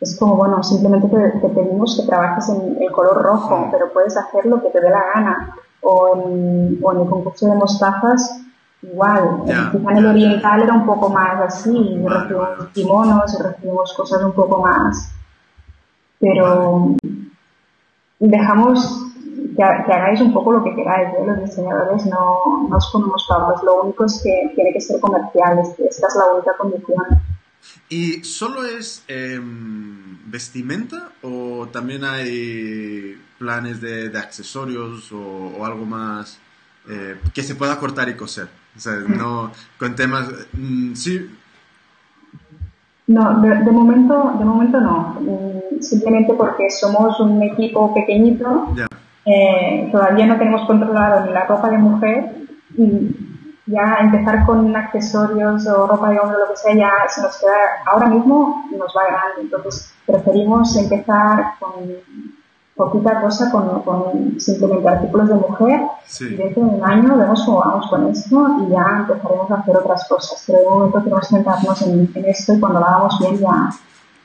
[0.00, 4.46] es como, bueno, simplemente te, pedimos que trabajes en el color rojo, pero puedes hacer
[4.46, 5.56] lo que te dé la gana.
[5.80, 8.40] O en, o en el concurso de mostazas,
[8.92, 9.42] igual.
[9.44, 14.62] Quizá en el oriental era un poco más así, recibimos kimonos, recibimos cosas un poco
[14.62, 15.12] más.
[16.18, 16.96] Pero
[18.18, 19.02] dejamos
[19.56, 21.26] que, hagáis un poco lo que queráis, ¿eh?
[21.26, 25.58] los diseñadores no, no os ponemos pagos, lo único es que tiene que ser comercial,
[25.60, 27.04] esta es la única condición.
[27.88, 36.38] ¿Y solo es em, vestimenta o también hay planes de, accesorios o, algo más
[36.88, 38.48] eh, que se pueda cortar y coser?
[38.76, 40.28] O sea, no con temas...
[40.52, 41.30] Mm, sí.
[43.08, 45.16] No, de, momento, de momento no.
[45.20, 48.74] Mm, simplemente porque somos un equipo pequeñito.
[49.24, 52.32] Eh, todavía no tenemos controlado ni la ropa de mujer
[52.76, 53.16] y
[53.66, 57.36] ya empezar con accesorios o ropa de hombre o lo que sea, ya se nos
[57.38, 57.50] queda,
[57.86, 61.88] ahora mismo nos va grande, entonces preferimos empezar con
[62.76, 65.80] poquita cosa, con, con simplemente artículos de mujer,
[66.20, 69.76] y dentro de un año vemos cómo vamos con esto y ya empezaremos a hacer
[69.76, 73.38] otras cosas, pero de momento tenemos que centrarnos en, esto y cuando lo hagamos bien
[73.38, 73.70] ya...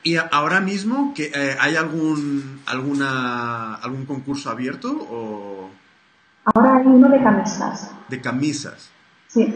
[0.04, 5.70] ¿Y ahora mismo que eh, hay algún alguna algún concurso abierto o...?
[6.44, 7.92] Ahora hay uno de camisas.
[8.08, 8.90] De camisas.
[9.28, 9.54] Sí.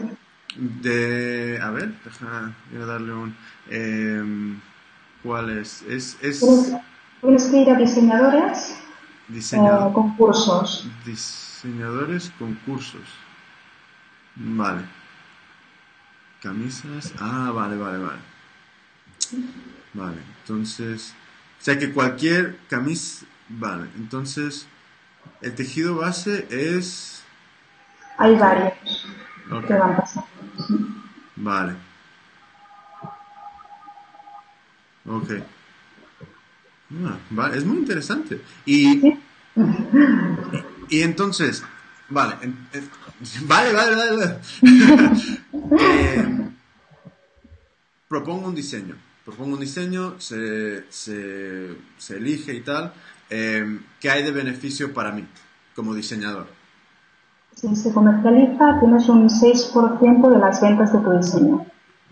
[0.55, 3.35] De, a ver, deja, voy a darle un...
[3.69, 4.57] Eh,
[5.21, 5.81] ¿Cuál es?
[5.83, 6.39] es, es...
[7.21, 8.77] Tienes que ir a diseñadores,
[9.27, 9.93] Diseñador...
[9.93, 10.87] concursos.
[11.05, 13.07] Diseñadores, concursos.
[14.35, 14.83] Vale.
[16.41, 17.13] Camisas.
[17.19, 18.19] Ah, vale, vale, vale.
[19.93, 21.13] Vale, entonces...
[21.59, 23.25] O sea que cualquier camisa...
[23.49, 24.67] Vale, entonces...
[25.41, 27.23] El tejido base es...
[28.17, 28.73] Hay varios.
[31.35, 31.75] Vale.
[35.05, 35.31] Ok.
[37.05, 38.41] Ah, vale, es muy interesante.
[38.65, 39.13] Y,
[40.89, 41.63] y entonces,
[42.09, 42.35] vale,
[43.45, 44.39] vale, vale, vale.
[45.79, 46.49] Eh,
[48.07, 48.95] propongo un diseño.
[49.25, 52.93] Propongo un diseño, se, se, se elige y tal.
[53.29, 55.25] Eh, ¿Qué hay de beneficio para mí
[55.75, 56.47] como diseñador?
[57.53, 61.65] Si se comercializa, tienes un 6% de las ventas de tu diseño.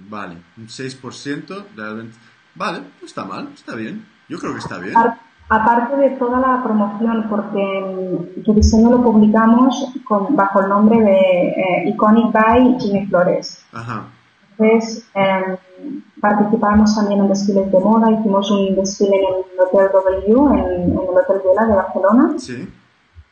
[0.10, 2.20] Vale, un 6% de las ventas.
[2.56, 4.06] Vale, no está mal, está bien.
[4.30, 4.96] Yo creo que está bien.
[5.48, 11.48] Aparte de toda la promoción, porque tu diseño lo publicamos con, bajo el nombre de
[11.50, 13.64] eh, Iconic by Jimmy Flores.
[13.72, 14.06] Ajá.
[14.58, 15.58] Entonces, em,
[16.20, 20.92] participamos también en desfiles de moda, hicimos un desfile en el Hotel W, en, en
[20.94, 22.34] el Hotel Vela de Barcelona.
[22.38, 22.68] Sí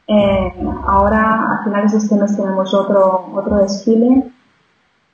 [0.07, 0.53] eh,
[0.85, 4.31] ahora, a finales de este mes, tenemos otro, otro desfile.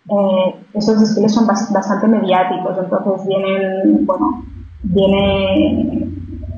[0.09, 4.43] Eh, esos desfiles son bastante mediáticos, entonces vienen, bueno,
[4.83, 6.09] viene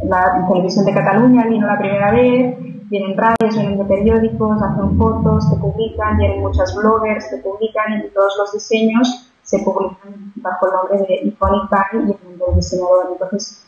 [0.04, 2.58] la televisión de Cataluña, vino la primera vez,
[2.90, 8.10] vienen radios, vienen de periódicos, hacen fotos, se publican, vienen muchas bloggers, se publican y
[8.10, 12.56] todos los diseños se publican bajo el nombre de Iconic Buy y el nombre del
[12.56, 13.10] diseñador.
[13.12, 13.66] Entonces,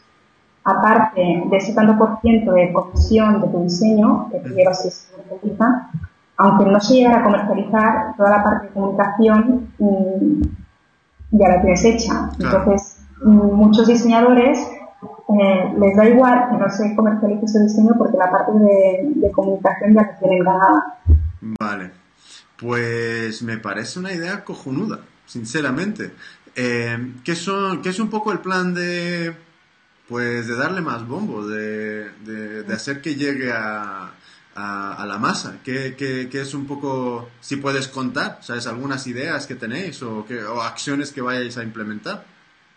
[0.63, 4.91] aparte de ese tanto por ciento de comisión de tu diseño, que te llevas si
[4.91, 5.89] se comercializa,
[6.37, 10.41] aunque no se llegara a comercializar, toda la parte de comunicación mm,
[11.31, 12.29] ya la tienes hecha.
[12.39, 12.92] Entonces,
[13.23, 18.51] muchos diseñadores eh, les da igual que no se comercialice su diseño porque la parte
[18.51, 20.99] de, comunicación ya la tienen ganada.
[21.59, 21.91] Vale,
[22.57, 26.13] pues me parece una idea cojonuda, sinceramente.
[26.55, 29.35] Eh, ¿qué, son, ¿Qué es un poco el plan de
[30.07, 34.11] pues de darle más bombo, de, de, hacer que llegue a,
[34.53, 38.67] a, la masa, que, que, es un poco, si puedes contar, ¿sabes?
[38.67, 42.25] Algunas ideas que tenéis o, que, o acciones que vayáis a implementar.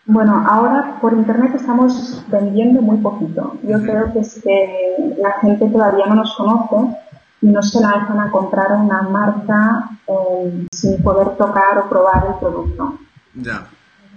[0.09, 3.57] Bueno, ahora por internet estamos vendiendo muy poquito.
[3.63, 6.95] Yo creo que es que la gente todavía no nos conoce
[7.41, 12.35] y no se lanzan a comprar una marca eh, sin poder tocar o probar el
[12.35, 12.97] producto.
[13.35, 13.67] Ya.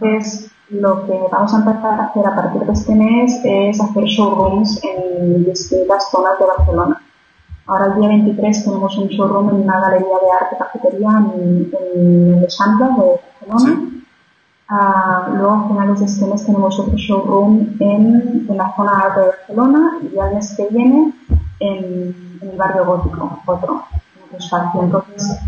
[0.01, 4.05] Entonces, lo que vamos a empezar a hacer a partir de este mes es hacer
[4.05, 7.03] showrooms en distintas zonas de Barcelona.
[7.67, 12.39] Ahora el día 23 tenemos un showroom en una galería de arte cafetería en, en
[12.39, 14.00] el de Barcelona.
[14.73, 19.27] Ah, luego a finales de este mes tenemos otro showroom en, en la zona de
[19.27, 21.13] Barcelona y al mes que viene
[21.59, 23.85] en, en el barrio gótico, otro,
[24.25, 24.83] otro espacio.
[24.85, 25.41] Entonces,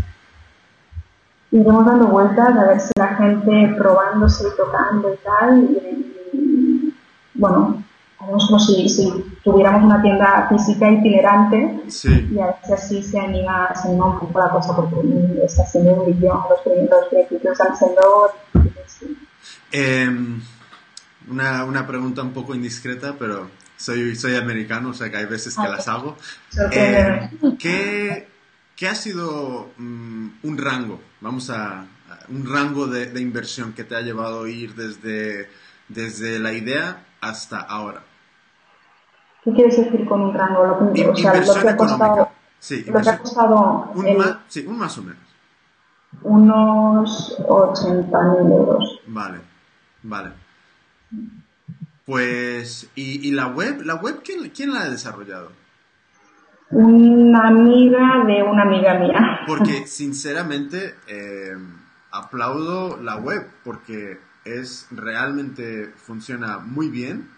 [1.51, 6.93] iremos dando vueltas a ver si la gente probándose y tocando y tal, y,
[7.35, 7.81] bueno,
[8.17, 9.09] como si, si,
[9.41, 11.81] tuviéramos una tienda física itinerante
[12.29, 14.97] y a veces así se anima, se anima un poco la cosa porque
[15.45, 18.01] está siendo un vídeo, los primeros principios están siendo...
[19.71, 20.09] Eh,
[21.27, 25.55] una, una pregunta un poco indiscreta, pero soy, soy americano, o sea que hay veces
[25.55, 26.15] que las hago.
[26.71, 28.27] Eh, ¿qué,
[28.75, 31.01] ¿qué, ha sido mm, un rango?
[31.21, 31.85] Vamos a,
[32.29, 35.49] un rango de, de, inversión que te ha llevado a ir desde,
[35.87, 38.03] desde la idea hasta ahora.
[39.43, 40.65] ¿Qué quieres decir con un rango?
[40.65, 44.17] Lo que, o sea, lo que ha costado, sí, lo que ha costado un, el,
[44.17, 45.32] ma, sí, un más o menos.
[46.21, 49.01] Unos 80.000 euros.
[49.07, 49.39] Vale,
[50.03, 50.29] vale.
[52.05, 53.81] Pues, ¿y, y la web?
[53.83, 55.51] ¿La web quién, quién, la ha desarrollado?
[56.69, 59.39] Una amiga de una amiga mía.
[59.47, 61.55] Porque, sinceramente, eh,
[62.11, 67.29] aplaudo la web porque es realmente funciona muy bien.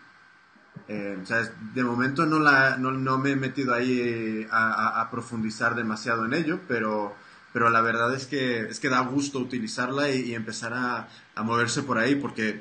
[0.87, 1.41] Eh, o sea,
[1.73, 6.25] de momento no, la, no, no, me he metido ahí a, a, a, profundizar demasiado
[6.25, 7.15] en ello, pero,
[7.55, 11.43] pero la verdad es que, es que da gusto utilizarla y, y empezar a, a
[11.43, 12.59] moverse por ahí porque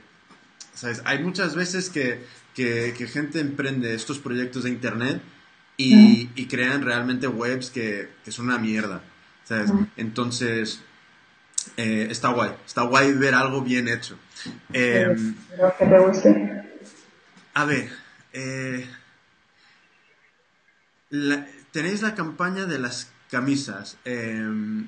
[0.73, 1.03] ¿sabes?
[1.05, 5.21] Hay muchas veces que, que, que, gente emprende estos proyectos de Internet
[5.77, 9.03] y, y crean realmente webs que, que, son una mierda.
[9.43, 9.73] ¿sabes?
[9.97, 10.81] Entonces,
[11.77, 12.53] eh, está guay.
[12.65, 14.17] Está guay ver algo bien hecho.
[14.73, 16.63] Eh, Espero que te guste.
[17.55, 17.91] A ver,
[18.33, 18.87] eh,
[21.11, 23.97] la, tenéis la campaña de las camisas.
[24.05, 24.85] Eh,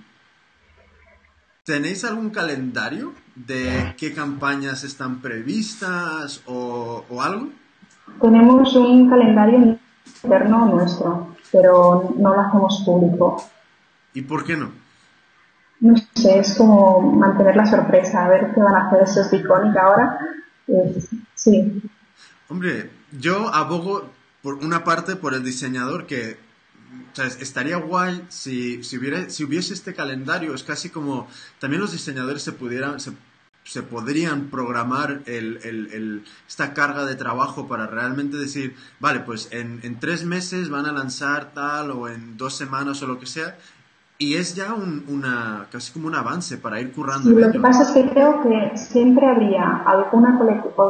[1.64, 7.48] ¿Tenéis algún calendario de qué campañas están previstas o, o, algo?
[8.20, 9.78] Tenemos un calendario
[10.22, 13.42] interno nuestro, pero no lo hacemos público.
[14.14, 14.70] ¿Y por qué no?
[15.80, 19.76] No sé, es como mantener la sorpresa, a ver qué van a hacer esos icónicos
[19.76, 20.18] ahora.
[20.68, 21.02] Eh,
[21.34, 21.82] sí.
[22.48, 24.08] Hombre, yo abogo
[24.40, 26.38] por una parte por el diseñador que
[27.12, 30.54] o sea, estaría guay si, si, hubiera, si hubiese este calendario.
[30.54, 31.28] Es casi como
[31.58, 33.12] también los diseñadores se pudieran, se,
[33.64, 39.48] se podrían programar el, el, el, esta carga de trabajo para realmente decir, vale, pues
[39.52, 43.26] en, en, tres meses van a lanzar tal o en dos semanas o lo que
[43.26, 43.56] sea.
[44.18, 47.28] Y es ya un, una, casi como un avance para ir currando.
[47.28, 50.38] Lo que pasa es que creo que siempre habría alguna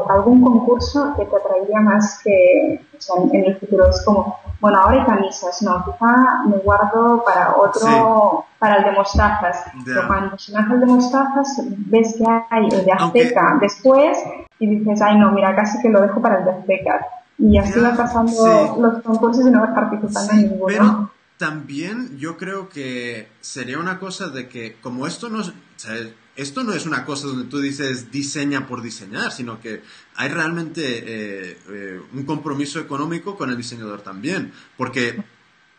[0.09, 3.91] algún concurso que te atraería más que o sea, en el futuro.
[3.91, 8.55] Es como, bueno, ahora hay camisas, no, quizá me guardo para otro, sí.
[8.59, 9.65] para el de mostazas.
[9.85, 13.67] Pero cuando se el de mostazas, ves que hay el de Azteca Aunque...
[13.67, 14.19] después
[14.59, 17.07] y dices, ay no, mira, casi que lo dejo para el de Azteca.
[17.39, 18.81] Y así va pasando sí.
[18.81, 20.67] los concursos y no vas participando sí, en ninguno.
[20.67, 25.45] Pero también yo creo que sería una cosa de que como esto no, o
[25.77, 25.93] sea,
[26.37, 29.83] esto no es una cosa donde tú dices diseña por diseñar, sino que
[30.15, 35.23] hay realmente eh, eh, un compromiso económico con el diseñador también, porque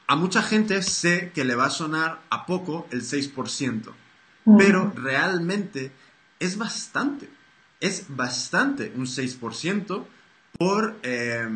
[0.07, 3.91] a mucha gente sé que le va a sonar a poco el 6%,
[4.57, 5.91] pero realmente
[6.39, 7.29] es bastante,
[7.79, 10.05] es bastante un 6%
[10.57, 11.47] por, eh,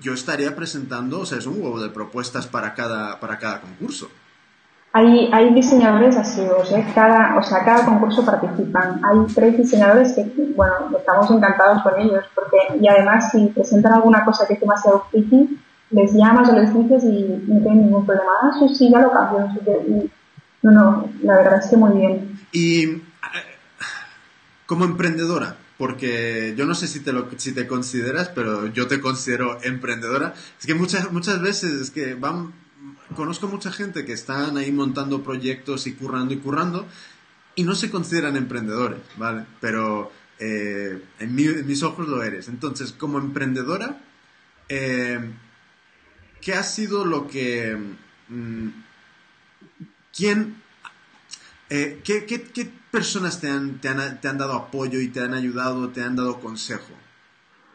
[0.00, 4.08] yo estaría presentando, o sea, es un huevo de propuestas para cada, para cada concurso.
[4.94, 9.00] Hay, hay diseñadores así, o sea, cada, o sea, cada concurso participan.
[9.04, 10.22] Hay tres diseñadores que,
[10.54, 15.06] bueno, estamos encantados con ellos, porque, y además, si presentan alguna cosa que es demasiado
[15.10, 15.58] friki,
[15.90, 18.32] les llamas o les dices y no tienen ningún problema.
[18.42, 19.48] Ah, sí, sí, ya lo cambio.
[20.62, 22.38] No, no, la verdad es que muy bien.
[22.52, 23.02] Y
[24.66, 29.00] como emprendedora, porque yo no sé si te, lo, si te consideras, pero yo te
[29.00, 30.32] considero emprendedora.
[30.60, 32.52] Es que muchas, muchas veces es que van,
[33.16, 36.86] conozco mucha gente que están ahí montando proyectos y currando y currando
[37.56, 39.44] y no se consideran emprendedores, ¿vale?
[39.60, 42.46] Pero eh, en, mi, en, mis ojos lo eres.
[42.46, 44.04] Entonces, como emprendedora,
[44.68, 45.18] eh,
[46.40, 47.76] ¿qué ha sido lo que...
[48.28, 48.68] Mmm,
[50.16, 50.62] ¿Quién...
[51.70, 55.20] Eh, ¿qué, qué, qué personas te han, te han, te han dado apoyo y te
[55.20, 56.92] han ayudado, te han dado consejo?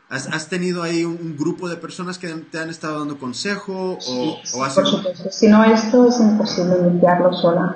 [0.09, 3.97] ¿Has, has tenido ahí un, un, grupo de personas que te han estado dando consejo?
[3.97, 4.75] O, sí, sí, o has...
[4.75, 5.29] por supuesto.
[5.29, 7.75] Si no, esto es imposible limpiarlo sola.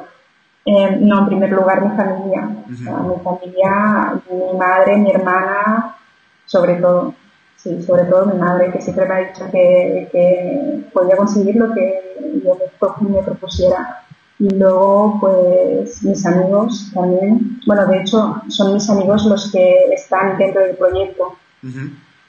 [0.66, 2.48] Eh, no, en primer lugar mi familia.
[2.68, 5.98] mi familia, mi madre, mi hermana,
[6.46, 7.16] sobre todo.
[7.58, 11.72] Sí, sobre todo mi madre, que siempre me ha dicho que, que podía conseguir lo
[11.74, 12.58] que yo
[13.02, 14.04] me, propusiera.
[14.42, 17.60] Y luego, pues, mis amigos también.
[17.68, 21.36] Bueno, de hecho, son mis amigos los que están dentro del proyecto.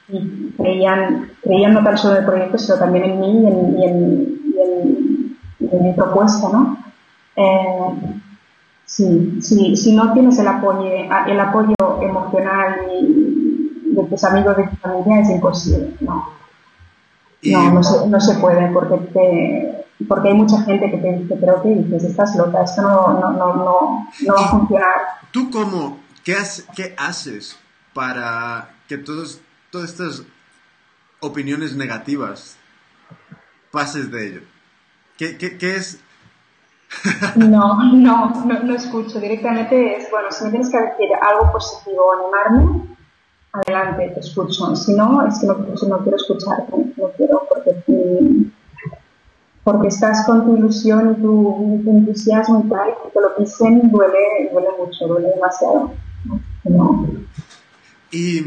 [0.08, 3.76] Y creían, creían no tan solo en el proyecto, sino también en mí y en,
[3.78, 6.76] y en, en mi propuesta, ¿no?
[7.34, 8.20] Eh,
[8.84, 10.90] sí, sí, si no tienes el apoyo,
[11.26, 12.76] el apoyo emocional
[13.84, 16.28] de tus amigos, de tu familia, es imposible, ¿no?
[17.44, 21.36] No, no se, no se puede porque, te, porque hay mucha gente que te dice,
[21.40, 22.04] pero ¿qué dices?
[22.04, 24.96] Estás loca, esto no, no, no, no, no va a funcionar.
[25.30, 26.36] ¿Tú cómo, qué,
[26.74, 27.58] qué haces
[27.94, 29.40] para que todos,
[29.70, 30.24] todas estas
[31.20, 32.56] opiniones negativas
[33.70, 34.40] pases de ello?
[35.16, 36.00] ¿Qué, qué, qué es
[37.36, 39.20] no, no, no, escucho.
[39.20, 42.96] Directamente es, bueno, si me tienes que decir algo positivo o animarme,
[43.52, 44.74] adelante, te escucho.
[44.76, 47.74] Si no, es que no, no quiero escucharte, no quiero, porque,
[49.64, 54.50] porque estás con tu ilusión y tu, entusiasmo y tal, y te lo pisen duele,
[54.52, 55.94] duele mucho, duele demasiado.
[58.10, 58.42] Y...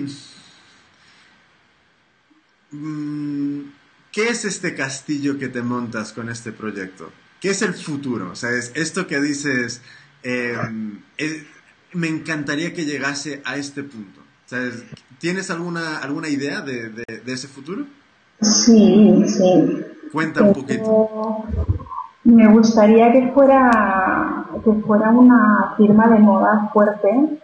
[2.71, 3.71] Mm,
[4.11, 7.11] ¿Qué es este castillo que te montas con este proyecto?
[7.41, 8.31] ¿Qué es el futuro?
[8.31, 9.81] O sea, es esto que dices,
[10.23, 11.01] em,
[11.91, 14.21] me encantaría que llegase a este punto.
[15.19, 17.85] ¿Tienes alguna, alguna idea de, ese futuro?
[18.41, 19.85] Sí, sí.
[22.23, 27.39] Me gustaría que fuera, que fuera una firma de moda fuerte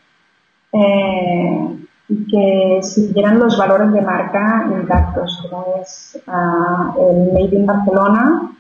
[0.72, 7.66] eh, y que siguieran los valores de marca intactos, como es ah, el Made in
[7.66, 8.52] Barcelona,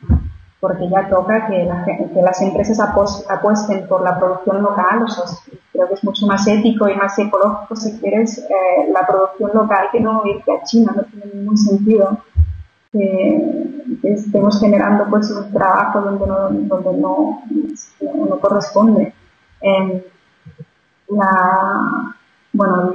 [0.60, 1.68] porque ya toca que,
[2.22, 5.26] las empresas apuesten por la producción local, o sea,
[5.74, 9.88] creo que es mucho más ético y más ecológico, si quieres, eh, la producción local
[9.92, 12.20] que no irte a China, no tiene ningún sentido
[12.92, 13.62] que,
[14.04, 17.44] estemos generando pues un trabajo donde no, donde no,
[18.02, 19.14] no corresponde.
[21.10, 22.16] la,
[22.54, 22.92] bueno,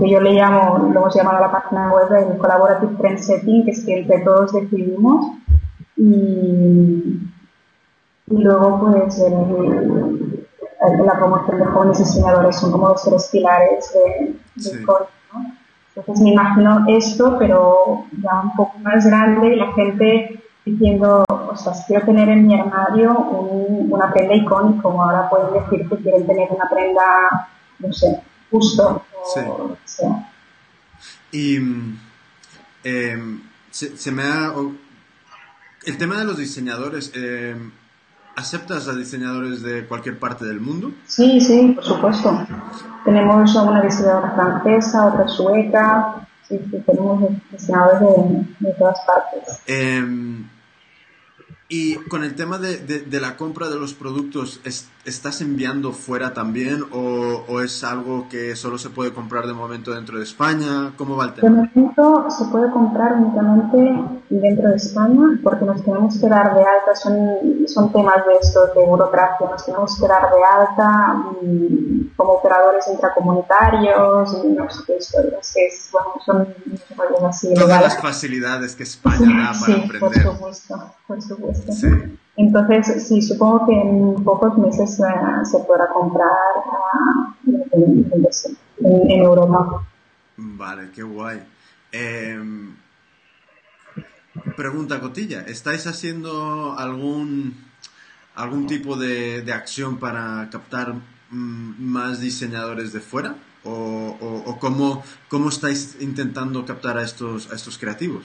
[0.00, 3.70] que yo le llamo, lo hemos llamado la página web el Collaborative Trend Setting, que
[3.70, 5.26] es que entre todos decidimos.
[5.96, 7.20] Y,
[8.28, 10.46] luego pues el,
[11.04, 14.86] la promoción de jóvenes diseñadores son como los tres pilares de, del
[16.00, 21.84] Entonces me imagino esto, pero ya un poco más grande y la gente diciendo, ostras,
[21.86, 26.48] quiero tener en mi armario una prenda icónica, como ahora pueden decir que quieren tener
[26.50, 27.48] una prenda,
[27.80, 29.02] no sé, justo.
[29.22, 30.30] O, sea.
[31.32, 31.58] Y
[32.82, 33.38] eh,
[33.70, 34.52] se, me ha
[35.84, 37.56] el tema de los diseñadores, eh,
[38.40, 40.92] ¿aceptas a diseñadores de cualquier parte del mundo?
[41.06, 42.46] Sí, sí, por supuesto.
[43.04, 48.00] Tenemos una diseñadora francesa, otra sueca, sí, tenemos diseñadores
[48.58, 49.60] de, todas partes.
[49.66, 50.48] Em,
[51.68, 54.60] y con el tema de, de, la compra de los productos,
[55.04, 59.92] ¿estás enviando fuera también o, o, es algo que solo se puede comprar de momento
[59.92, 60.92] dentro de España?
[60.96, 61.48] ¿Cómo va el tema?
[61.48, 63.76] De momento se puede comprar únicamente
[64.28, 68.66] dentro de España porque nos tenemos que dar de alta, son, son temas de esto,
[68.74, 74.84] de burocracia, nos tenemos que dar de alta mm, como operadores intracomunitarios y no sé
[74.86, 76.54] qué historias, es, bueno, son
[77.26, 77.54] así.
[77.54, 81.72] Todas las facilidades que España da para sí, Por supuesto, por supuesto.
[82.40, 86.26] Entonces, sí, supongo que en pocos meses uh, se podrá comprar
[87.46, 87.84] uh,
[88.80, 89.86] en, Europa.
[90.38, 91.42] Vale, qué guay.
[91.92, 92.40] Eh,
[94.56, 97.62] pregunta Cotilla, ¿estáis haciendo algún,
[98.34, 100.94] algún tipo de, de acción para captar
[101.30, 103.34] mm, más diseñadores de fuera?
[103.64, 108.24] ¿O, o, o cómo, cómo, estáis intentando captar a estos, a estos creativos?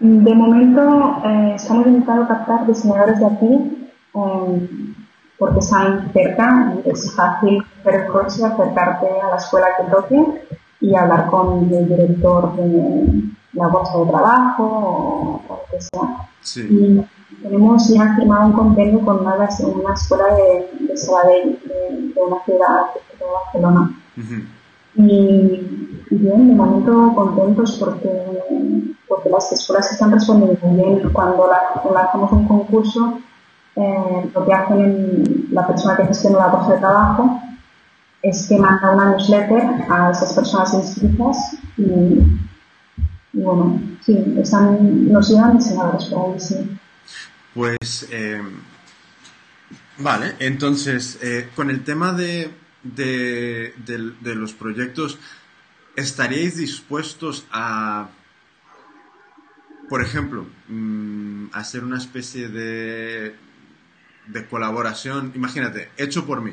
[0.00, 4.94] De momento eh, estamos intentando captar diseñadores de aquí em,
[5.38, 10.42] porque están cerca y es fácil hacer el coche, acercarte a la escuela que toque
[10.80, 13.22] y hablar con el director de
[13.54, 16.64] la bolsa de trabajo o, lo que sea.
[16.70, 17.04] Y
[17.42, 22.86] tenemos ya firmado un convenio con una, una escuela de, de Sabadell, de, una ciudad
[23.18, 23.90] de Barcelona.
[24.98, 31.08] Y bien, de momento contentos porque, porque las escuelas están respondiendo bien.
[31.12, 31.48] Cuando
[31.92, 33.20] lanzamos un concurso,
[33.76, 37.40] eh, lo que hacen la persona que gestiona la bolsa de trabajo
[38.22, 42.18] es que manda una newsletter a esas personas inscritas y,
[43.32, 46.78] bueno, sí, están, nos llevan diseñadores por ahí, sí.
[47.54, 48.42] Pues eh,
[49.98, 52.50] Vale, entonces, eh, con el tema de,
[52.94, 55.18] de, los proyectos,
[55.96, 58.10] ¿estaríais dispuestos a,
[59.88, 63.34] por ejemplo, mm, hacer una especie de,
[64.26, 65.32] de colaboración?
[65.34, 66.52] Imagínate, hecho por mí.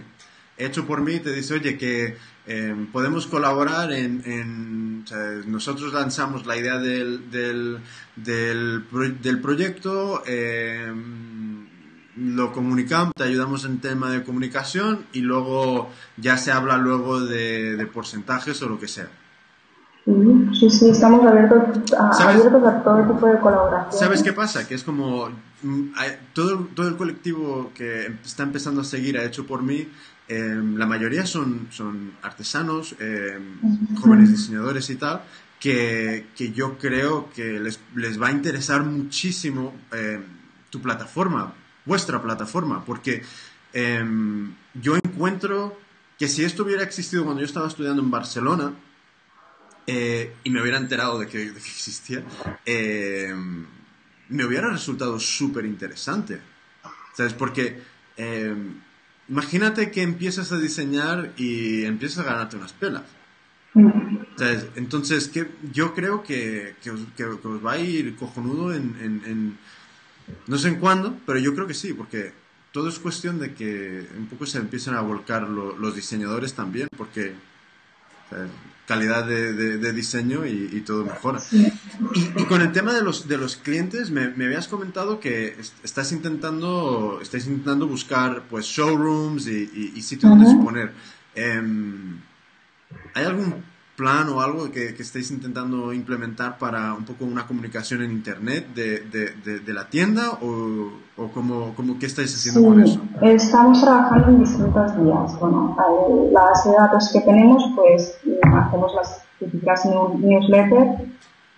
[0.57, 2.15] Hecho por mí te dice, oye, que
[2.47, 5.03] em, podemos colaborar en...
[5.47, 7.81] nosotros lanzamos la idea del, del,
[8.15, 10.23] del, proyecto.
[10.25, 10.93] Eh,
[12.17, 17.87] lo comunicamos, te ayudamos en tema de comunicación y luego ya se habla luego de,
[17.93, 19.09] porcentajes o lo que sea.
[20.05, 23.99] Sí, sí, estamos abiertos a, abiertos a todo tipo de colaboración.
[23.99, 24.67] ¿Sabes qué pasa?
[24.67, 25.29] Que es como
[25.63, 25.89] mm,
[26.33, 29.87] todo, todo el colectivo que está empezando a seguir a Hecho por mí,
[30.27, 35.23] em, la mayoría son, son artesanos, em, jóvenes diseñadores y tal,
[35.59, 40.23] que, que, yo creo que les, les va a interesar muchísimo em,
[40.69, 41.53] tu plataforma
[41.85, 43.23] vuestra plataforma, porque
[43.73, 45.77] em, yo encuentro
[46.17, 48.73] que si esto hubiera existido cuando yo estaba estudiando en Barcelona
[49.87, 52.23] eh, y me hubiera enterado de que, existía,
[52.65, 53.65] em,
[54.29, 56.39] me hubiera resultado súper interesante.
[57.13, 57.33] ¿Sabes?
[57.33, 57.81] Porque
[58.17, 58.81] em,
[59.29, 63.03] imagínate que empiezas a diseñar y empiezas a ganarte unas pelas.
[64.37, 64.67] ¿Sabes?
[64.75, 66.99] Entonces, que, yo creo que, que, os,
[67.65, 69.57] va a ir cojonudo en
[70.47, 72.33] no sé en cuándo, pero yo creo que sí, porque
[72.71, 77.33] todo es cuestión de que un poco se empiecen a volcar los diseñadores también, porque
[78.87, 81.41] calidad de, diseño y, todo mejora.
[82.13, 87.19] Y, con el tema de los, de los clientes, me, habías comentado que estás intentando,
[87.21, 90.91] estáis intentando buscar pues showrooms y, sitios donde exponer.
[91.33, 92.19] Em,
[93.13, 93.63] ¿Hay algún
[93.95, 98.99] plan o algo que, estéis intentando implementar para un poco una comunicación en Internet de,
[99.01, 103.01] de, la tienda o, o cómo, cómo, qué estáis haciendo con eso?
[103.21, 105.39] Estamos trabajando en distintas vías.
[105.39, 105.75] Bueno,
[106.31, 108.19] la base de datos que tenemos, pues
[108.53, 111.01] hacemos las típicas newsletters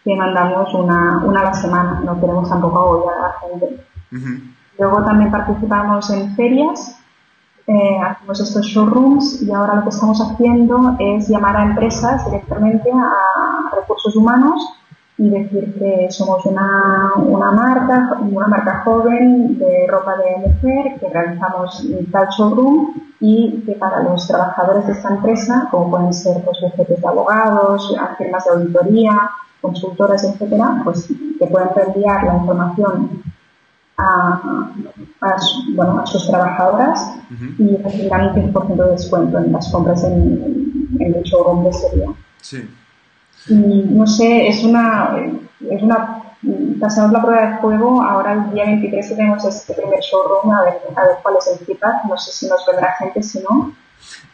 [0.03, 3.83] que mandamos una, una a la semana, no queremos tampoco agobiar a la gente.
[4.79, 6.97] Luego también participamos en ferias
[7.67, 12.89] eh, hacemos estos showrooms y ahora lo que estamos haciendo es llamar a empresas directamente
[12.89, 14.73] a recursos humanos
[15.17, 21.09] y decir que somos una, una marca, una marca joven de ropa de mujer, que
[21.09, 26.59] realizamos tal showroom y que para los trabajadores de esta empresa, como pueden ser pues,
[26.61, 33.23] bufetes de abogados, firmas de auditoría, consultoras, etcétera, pues que puedan enviar la información
[33.97, 34.71] a,
[35.73, 37.15] bueno, a sus trabajadoras
[37.57, 42.13] y recibirán un 15% de descuento en las compras en, en el showroom de día.
[42.41, 42.69] Sí.
[43.49, 45.15] Y no sé, es una,
[45.69, 46.23] es una,
[46.79, 50.73] pasamos la prueba de juego, ahora el día 23 tenemos este primer showroom, a ver,
[50.95, 53.73] a ver cuál es el feedback, no sé si nos vendrá gente, si no.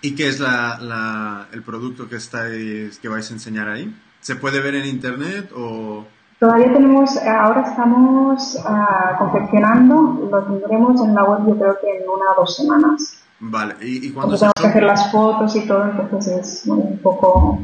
[0.02, 3.96] ¿Y qué es la, la, el producto que, estáis, que vais a enseñar ahí?
[4.20, 6.06] ¿Se puede ver en internet o...?
[6.44, 12.10] Todavía tenemos, ahora estamos uh, confeccionando, lo tendremos en la web yo creo que en
[12.10, 13.24] una o dos semanas.
[13.40, 17.62] Vale, ¿y, y cuándo Tenemos que hacer las fotos y todo, entonces es un poco...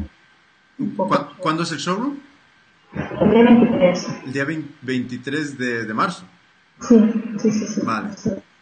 [1.40, 2.20] ¿Cuándo es el showroom?
[3.20, 4.08] El día 23.
[4.24, 4.46] El día
[4.80, 6.24] 23 de, de marzo.
[6.80, 6.96] Sí,
[7.38, 7.66] sí, sí.
[7.66, 8.08] sí vale,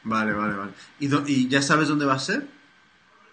[0.02, 0.72] vale, vale, vale.
[0.98, 2.44] ¿Y, ¿Y ya sabes dónde va a ser?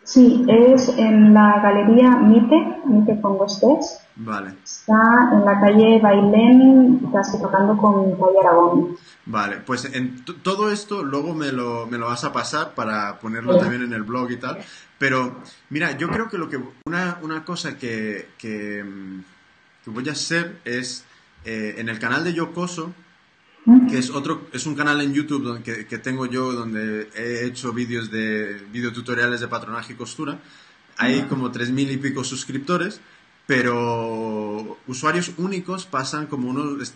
[0.06, 4.00] Sí, es en la galería Mite, Mite con dos T's.
[4.18, 4.54] Vale.
[4.64, 5.02] Está
[5.34, 8.96] en la calle Bailén, casi tocando con calle Aragón.
[9.26, 13.58] Vale, pues en todo esto luego me lo, me lo vas a pasar para ponerlo
[13.58, 14.60] también en el blog y tal.
[15.00, 15.38] Pero
[15.72, 20.60] mira, yo creo que lo que una, una cosa que, que, mm, voy a hacer
[20.66, 21.04] es
[21.46, 22.94] eh, en el canal de Yocoso
[23.90, 27.74] que es otro, es un canal en YouTube que, que, tengo yo donde he hecho
[27.74, 30.40] vídeos de videotutoriales de patronaje y costura.
[30.98, 33.02] Hay como tres mil y pico suscriptores,
[33.48, 36.94] pero usuarios únicos pasan como unos,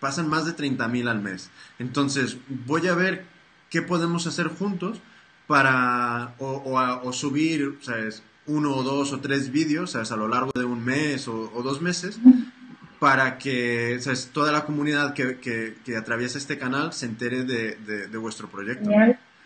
[0.00, 1.50] pasan más de 30.000 al mes.
[1.78, 3.24] Entonces, voy a ver
[3.70, 4.98] qué podemos hacer juntos
[5.46, 8.22] para o, o, subir, ¿sabes?
[8.46, 10.10] uno o dos o tres vídeos, ¿sabes?
[10.12, 12.18] A lo largo de un mes o, o dos meses
[12.98, 13.98] para que
[14.32, 18.90] toda la comunidad que, que, atraviesa este canal se entere de, de, vuestro proyecto.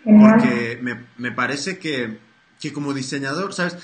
[0.05, 2.19] Porque me, me parece que,
[2.61, 3.77] que, como diseñador, ¿sabes?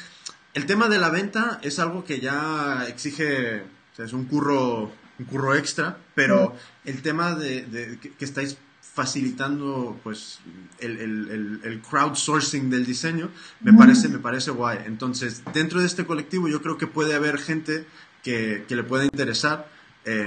[0.55, 3.63] El tema de la venta es algo que ya exige
[4.05, 6.55] es un curro un curro extra, pero
[6.85, 10.41] el tema de, que, estáis facilitando pues
[10.79, 13.29] el, el, el, crowdsourcing del diseño
[13.61, 17.37] me parece me parece guay entonces dentro de este colectivo yo creo que puede haber
[17.37, 17.85] gente
[18.27, 19.69] que, le pueda interesar.
[20.05, 20.27] Eh,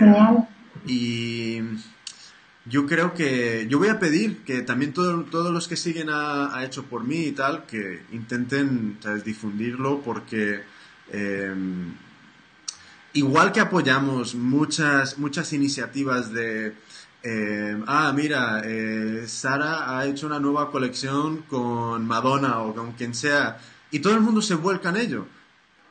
[0.85, 1.59] y
[2.65, 6.83] yo creo que yo voy a pedir que también todos los que siguen a, Hecho
[6.83, 10.61] por mí y tal, que intenten difundirlo porque
[11.11, 11.93] em,
[13.13, 16.73] igual que apoyamos muchas, muchas iniciativas de,
[17.23, 23.13] em, ah, mira, eh, Sara ha hecho una nueva colección con Madonna o con quien
[23.13, 23.57] sea,
[23.91, 25.25] y todo el mundo se vuelca en ello.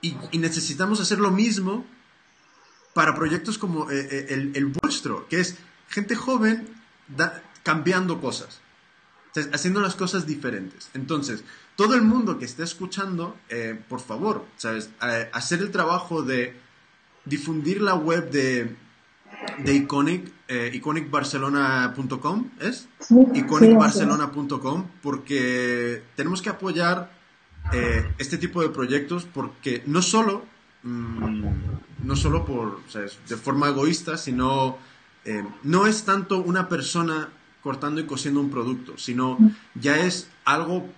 [0.01, 1.85] Y, necesitamos hacer lo mismo
[2.99, 5.57] para proyectos como eh, eh, el, el vuestro, que es
[5.89, 6.67] gente joven
[7.63, 8.61] cambiando cosas,
[9.53, 10.91] haciendo las cosas diferentes.
[10.95, 11.45] Entonces,
[11.77, 14.91] todo el mundo que esté escuchando, eh, por favor, ¿sabes?
[15.33, 16.57] hacer el trabajo de
[17.25, 18.75] difundir la web de,
[19.59, 20.33] de Iconic,
[20.73, 22.89] iconicbarcelona.com, ¿es?
[23.33, 27.13] iconicbarcelona.com, porque tenemos que apoyar
[28.19, 30.45] este tipo de proyectos porque no solo,
[30.83, 31.45] mm,
[32.03, 34.79] no solo por, de forma egoísta, sino
[35.25, 37.29] eh, no es tanto una persona
[37.63, 39.39] cortando y cosiendo un producto, sino
[39.75, 40.89] ya es algo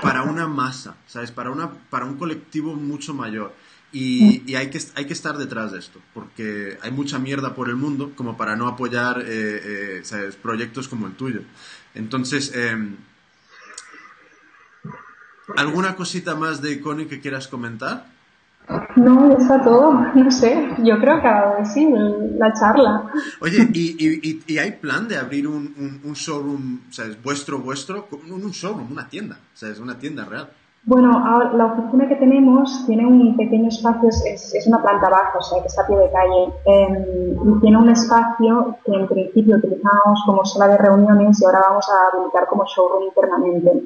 [0.00, 1.30] para una masa, ¿sabes?
[1.30, 3.52] Para, una, para un colectivo mucho mayor.
[3.94, 7.76] Y, hay, que, hay que estar detrás de esto, porque hay mucha mierda por el
[7.76, 10.36] mundo como para no apoyar eh, eh, ¿sabes?
[10.36, 11.42] proyectos como el tuyo.
[11.94, 12.96] Entonces, em,
[15.56, 18.11] ¿alguna cosita más de Iconic que quieras comentar?
[18.96, 21.92] No, está todo, no sé, yo creo que sí,
[22.38, 23.10] la charla.
[23.40, 27.20] Oye, ¿y, y, hay plan de abrir un, un, showroom, ¿sabes?
[27.22, 29.80] Vuestro, vuestro, un, showroom, una tienda, ¿sabes?
[29.80, 30.48] Una tienda real.
[30.84, 31.10] Bueno,
[31.54, 35.60] la oficina que tenemos tiene un pequeño espacio, es, es una planta baja, o sea,
[35.60, 40.22] que está a pie de calle, em, y tiene un espacio que en principio utilizamos
[40.26, 43.84] como sala de reuniones y ahora vamos a habilitar como showroom permanente.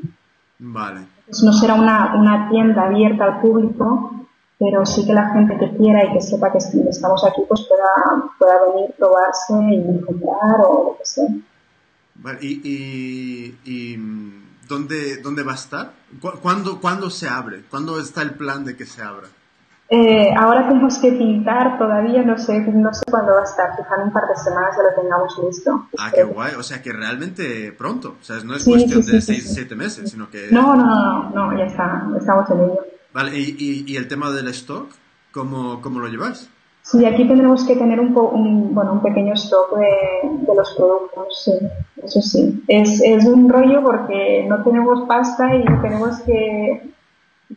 [0.59, 1.01] Vale.
[1.45, 4.26] no será una, una tienda abierta al público,
[4.59, 8.31] pero sí que la gente que quiera y que sepa que estamos aquí pues pueda,
[8.39, 11.29] pueda venir, probarse y comprar o lo que sea.
[12.41, 13.97] ¿Y, y,
[14.67, 15.93] dónde, dónde va a estar?
[16.43, 17.63] ¿Cuándo, ¿Cuándo se abre?
[17.71, 19.29] ¿Cuándo está el plan de que se abra?
[19.89, 23.95] Eh, ahora tenemos que pintar, todavía no sé, no sé cuándo va a estar, quizá
[23.99, 25.89] en un par de semanas ya lo tengamos listo.
[25.97, 29.49] Ah, qué guay, o sea que realmente pronto, o sea, no es cuestión de seis,
[29.55, 30.49] siete meses, sino que...
[30.51, 32.81] No, no, no, no, ya está, estamos en ello.
[33.17, 34.91] Vale, ¿y, y, el tema del stock?
[35.33, 36.51] ¿Cómo, cómo lo lleváis?
[36.83, 41.43] Sí, aquí tendremos que tener un, un, bueno, un pequeño stock de, de, los productos,
[41.43, 41.53] sí,
[42.03, 42.62] eso sí.
[42.69, 46.91] Es, es un rollo porque no tenemos pasta y tenemos que,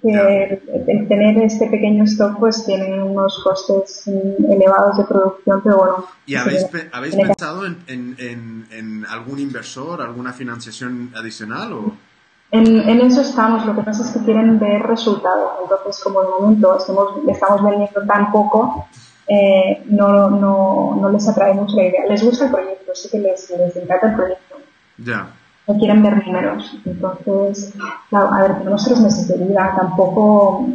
[0.01, 0.61] que
[1.09, 6.05] tener este pequeño stock pues tiene unos costes elevados de producción, pero bueno.
[6.25, 12.08] ¿Y habéis, ¿habéis pensado en, en, en, algún inversor, alguna financiación adicional o...?
[12.51, 15.51] En, en, eso estamos, lo que pasa es que quieren ver resultados.
[15.61, 18.87] Entonces, como de momento estamos, estamos vendiendo tan poco,
[19.27, 22.05] eh, no, no, no, les atrae mucho la idea.
[22.07, 24.55] Les gusta el proyecto, sí que les, les encanta el proyecto.
[24.97, 25.31] Ya.
[25.67, 26.75] No quieren ver números.
[26.83, 27.73] Entonces,
[28.09, 30.67] claro, a ver, tenemos tres meses de vida, tampoco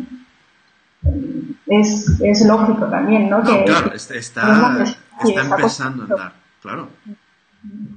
[1.66, 3.38] es, es lógico también, ¿no?
[3.38, 4.84] no claro, está, está,
[5.20, 6.88] empezando a andar, claro.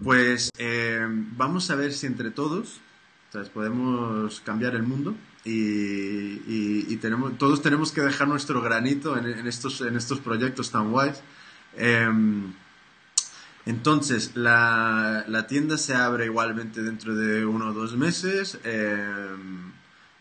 [0.04, 2.80] Pues eh, vamos a ver si entre todos
[3.54, 5.16] podemos cambiar el mundo
[5.46, 11.22] y, tenemos, todos tenemos que dejar nuestro granito en, estos, en estos proyectos tan guays.
[11.78, 12.54] Em,
[13.66, 18.60] entonces, la, tienda se abre igualmente dentro de uno o dos meses.
[18.64, 19.72] Em,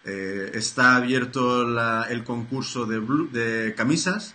[0.05, 1.63] eh, está abierto
[2.09, 3.01] el concurso de,
[3.33, 4.35] de camisas.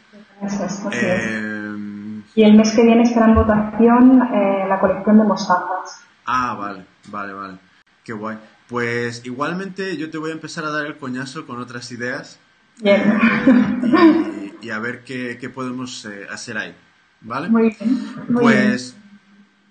[0.91, 6.01] Em, y el mes que viene estará en votación eh, la colección de mostazas.
[6.25, 7.57] Ah, vale, vale, vale.
[8.03, 8.37] Qué guay.
[8.71, 12.39] Pues igualmente yo te voy a empezar a dar el coñazo con otras ideas.
[12.81, 16.73] y, a ver qué, podemos eh, hacer ahí.
[17.19, 17.49] ¿Vale?
[17.49, 17.99] Muy bien.
[18.33, 18.95] pues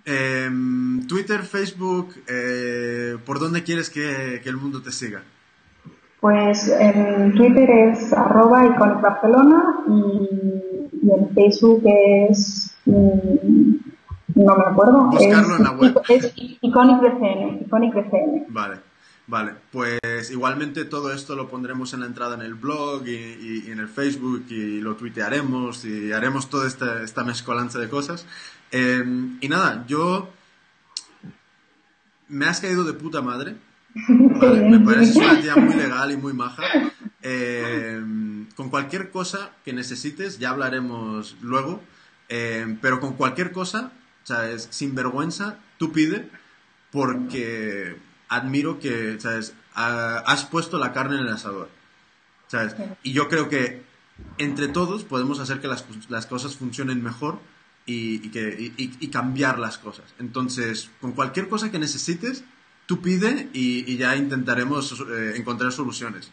[0.05, 5.23] em, Twitter, Facebook, eh, ¿por dónde quieres que, el mundo te siga?
[6.21, 12.77] Pues en Twitter es arroba Iconic Barcelona y, en Facebook es...
[12.85, 13.77] Mm,
[14.35, 15.07] no me acuerdo.
[15.07, 16.01] Buscarlo en la web.
[16.11, 17.01] Es Iconic
[17.67, 17.95] Iconic
[18.51, 18.90] Vale.
[19.31, 23.79] Vale, pues igualmente todo esto lo pondremos en la entrada en el blog y, en
[23.79, 28.27] el Facebook y lo tuitearemos y haremos toda esta, esta mezcolanza de cosas.
[28.73, 30.29] Em, y nada, yo
[32.27, 33.55] me has caído de puta madre.
[34.09, 36.65] me parece una tía muy legal y muy maja.
[37.23, 41.81] Em, con cualquier cosa que necesites, ya hablaremos luego.
[42.29, 43.93] Em, pero con cualquier cosa,
[44.25, 44.67] ¿sabes?
[44.73, 46.29] Sin vergüenza, tú pide
[46.91, 49.53] porque admiro que, ¿sabes?
[49.75, 51.69] has puesto la carne en el asador,
[52.49, 52.75] ¿sabes?
[53.03, 53.83] Y yo creo que
[54.39, 57.41] entre todos podemos hacer que las, cosas funcionen mejor
[57.87, 60.15] y, que, y, cambiar las cosas.
[60.19, 62.45] Entonces, con cualquier cosa que necesites,
[62.87, 66.31] tú pide y, ya intentaremos eh, encontrar soluciones.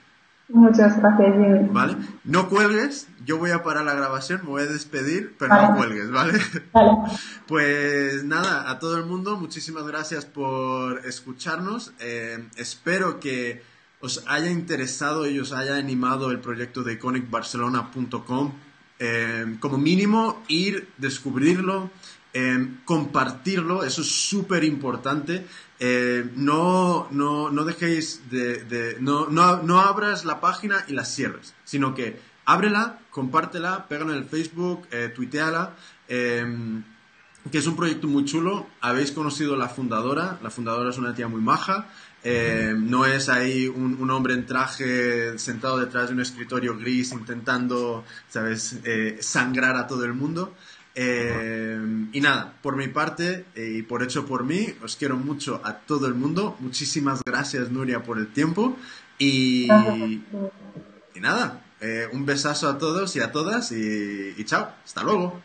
[0.50, 1.68] Muchas gracias, Jimmy.
[1.72, 1.98] ¿Vale?
[2.24, 6.10] No cuelgues, yo voy a parar la grabación, me voy a despedir, pero no cuelgues,
[6.12, 6.40] ¿vale?
[6.74, 6.92] Vale.
[7.48, 11.94] Pues nada, a todo el mundo, muchísimas gracias por escucharnos.
[12.00, 13.62] Eh, espero que
[14.02, 18.52] os haya interesado y os haya animado el proyecto de iconicbarcelona.com.
[19.00, 21.90] Eh, como mínimo, ir, descubrirlo,
[22.34, 25.46] eh, compartirlo, eso es súper importante.
[25.80, 31.54] Eh, no, no, no dejéis de, no, no, no, abras la página y la cierres,
[31.66, 35.76] sino que ábrela, compártela, pégala en el Facebook, eh, tuiteala,
[36.08, 36.84] em,
[37.52, 38.66] que es un proyecto muy chulo.
[38.82, 41.88] Habéis conocido la fundadora, la fundadora es una tía muy maja,
[42.24, 47.12] em, no es ahí un, un, hombre en traje sentado detrás de un escritorio gris
[47.12, 50.56] intentando, ¿sabes?, eh, sangrar a todo el mundo.
[51.00, 51.80] Eh,
[52.12, 55.78] y nada, por mi parte eh, y por hecho por mí, os quiero mucho a
[55.78, 56.58] todo el mundo.
[56.60, 58.76] Muchísimas gracias, Nuria, por el tiempo.
[59.20, 64.72] Y, y nada, eh, un besazo a todos y a todas y, chao.
[64.84, 65.40] Hasta luego.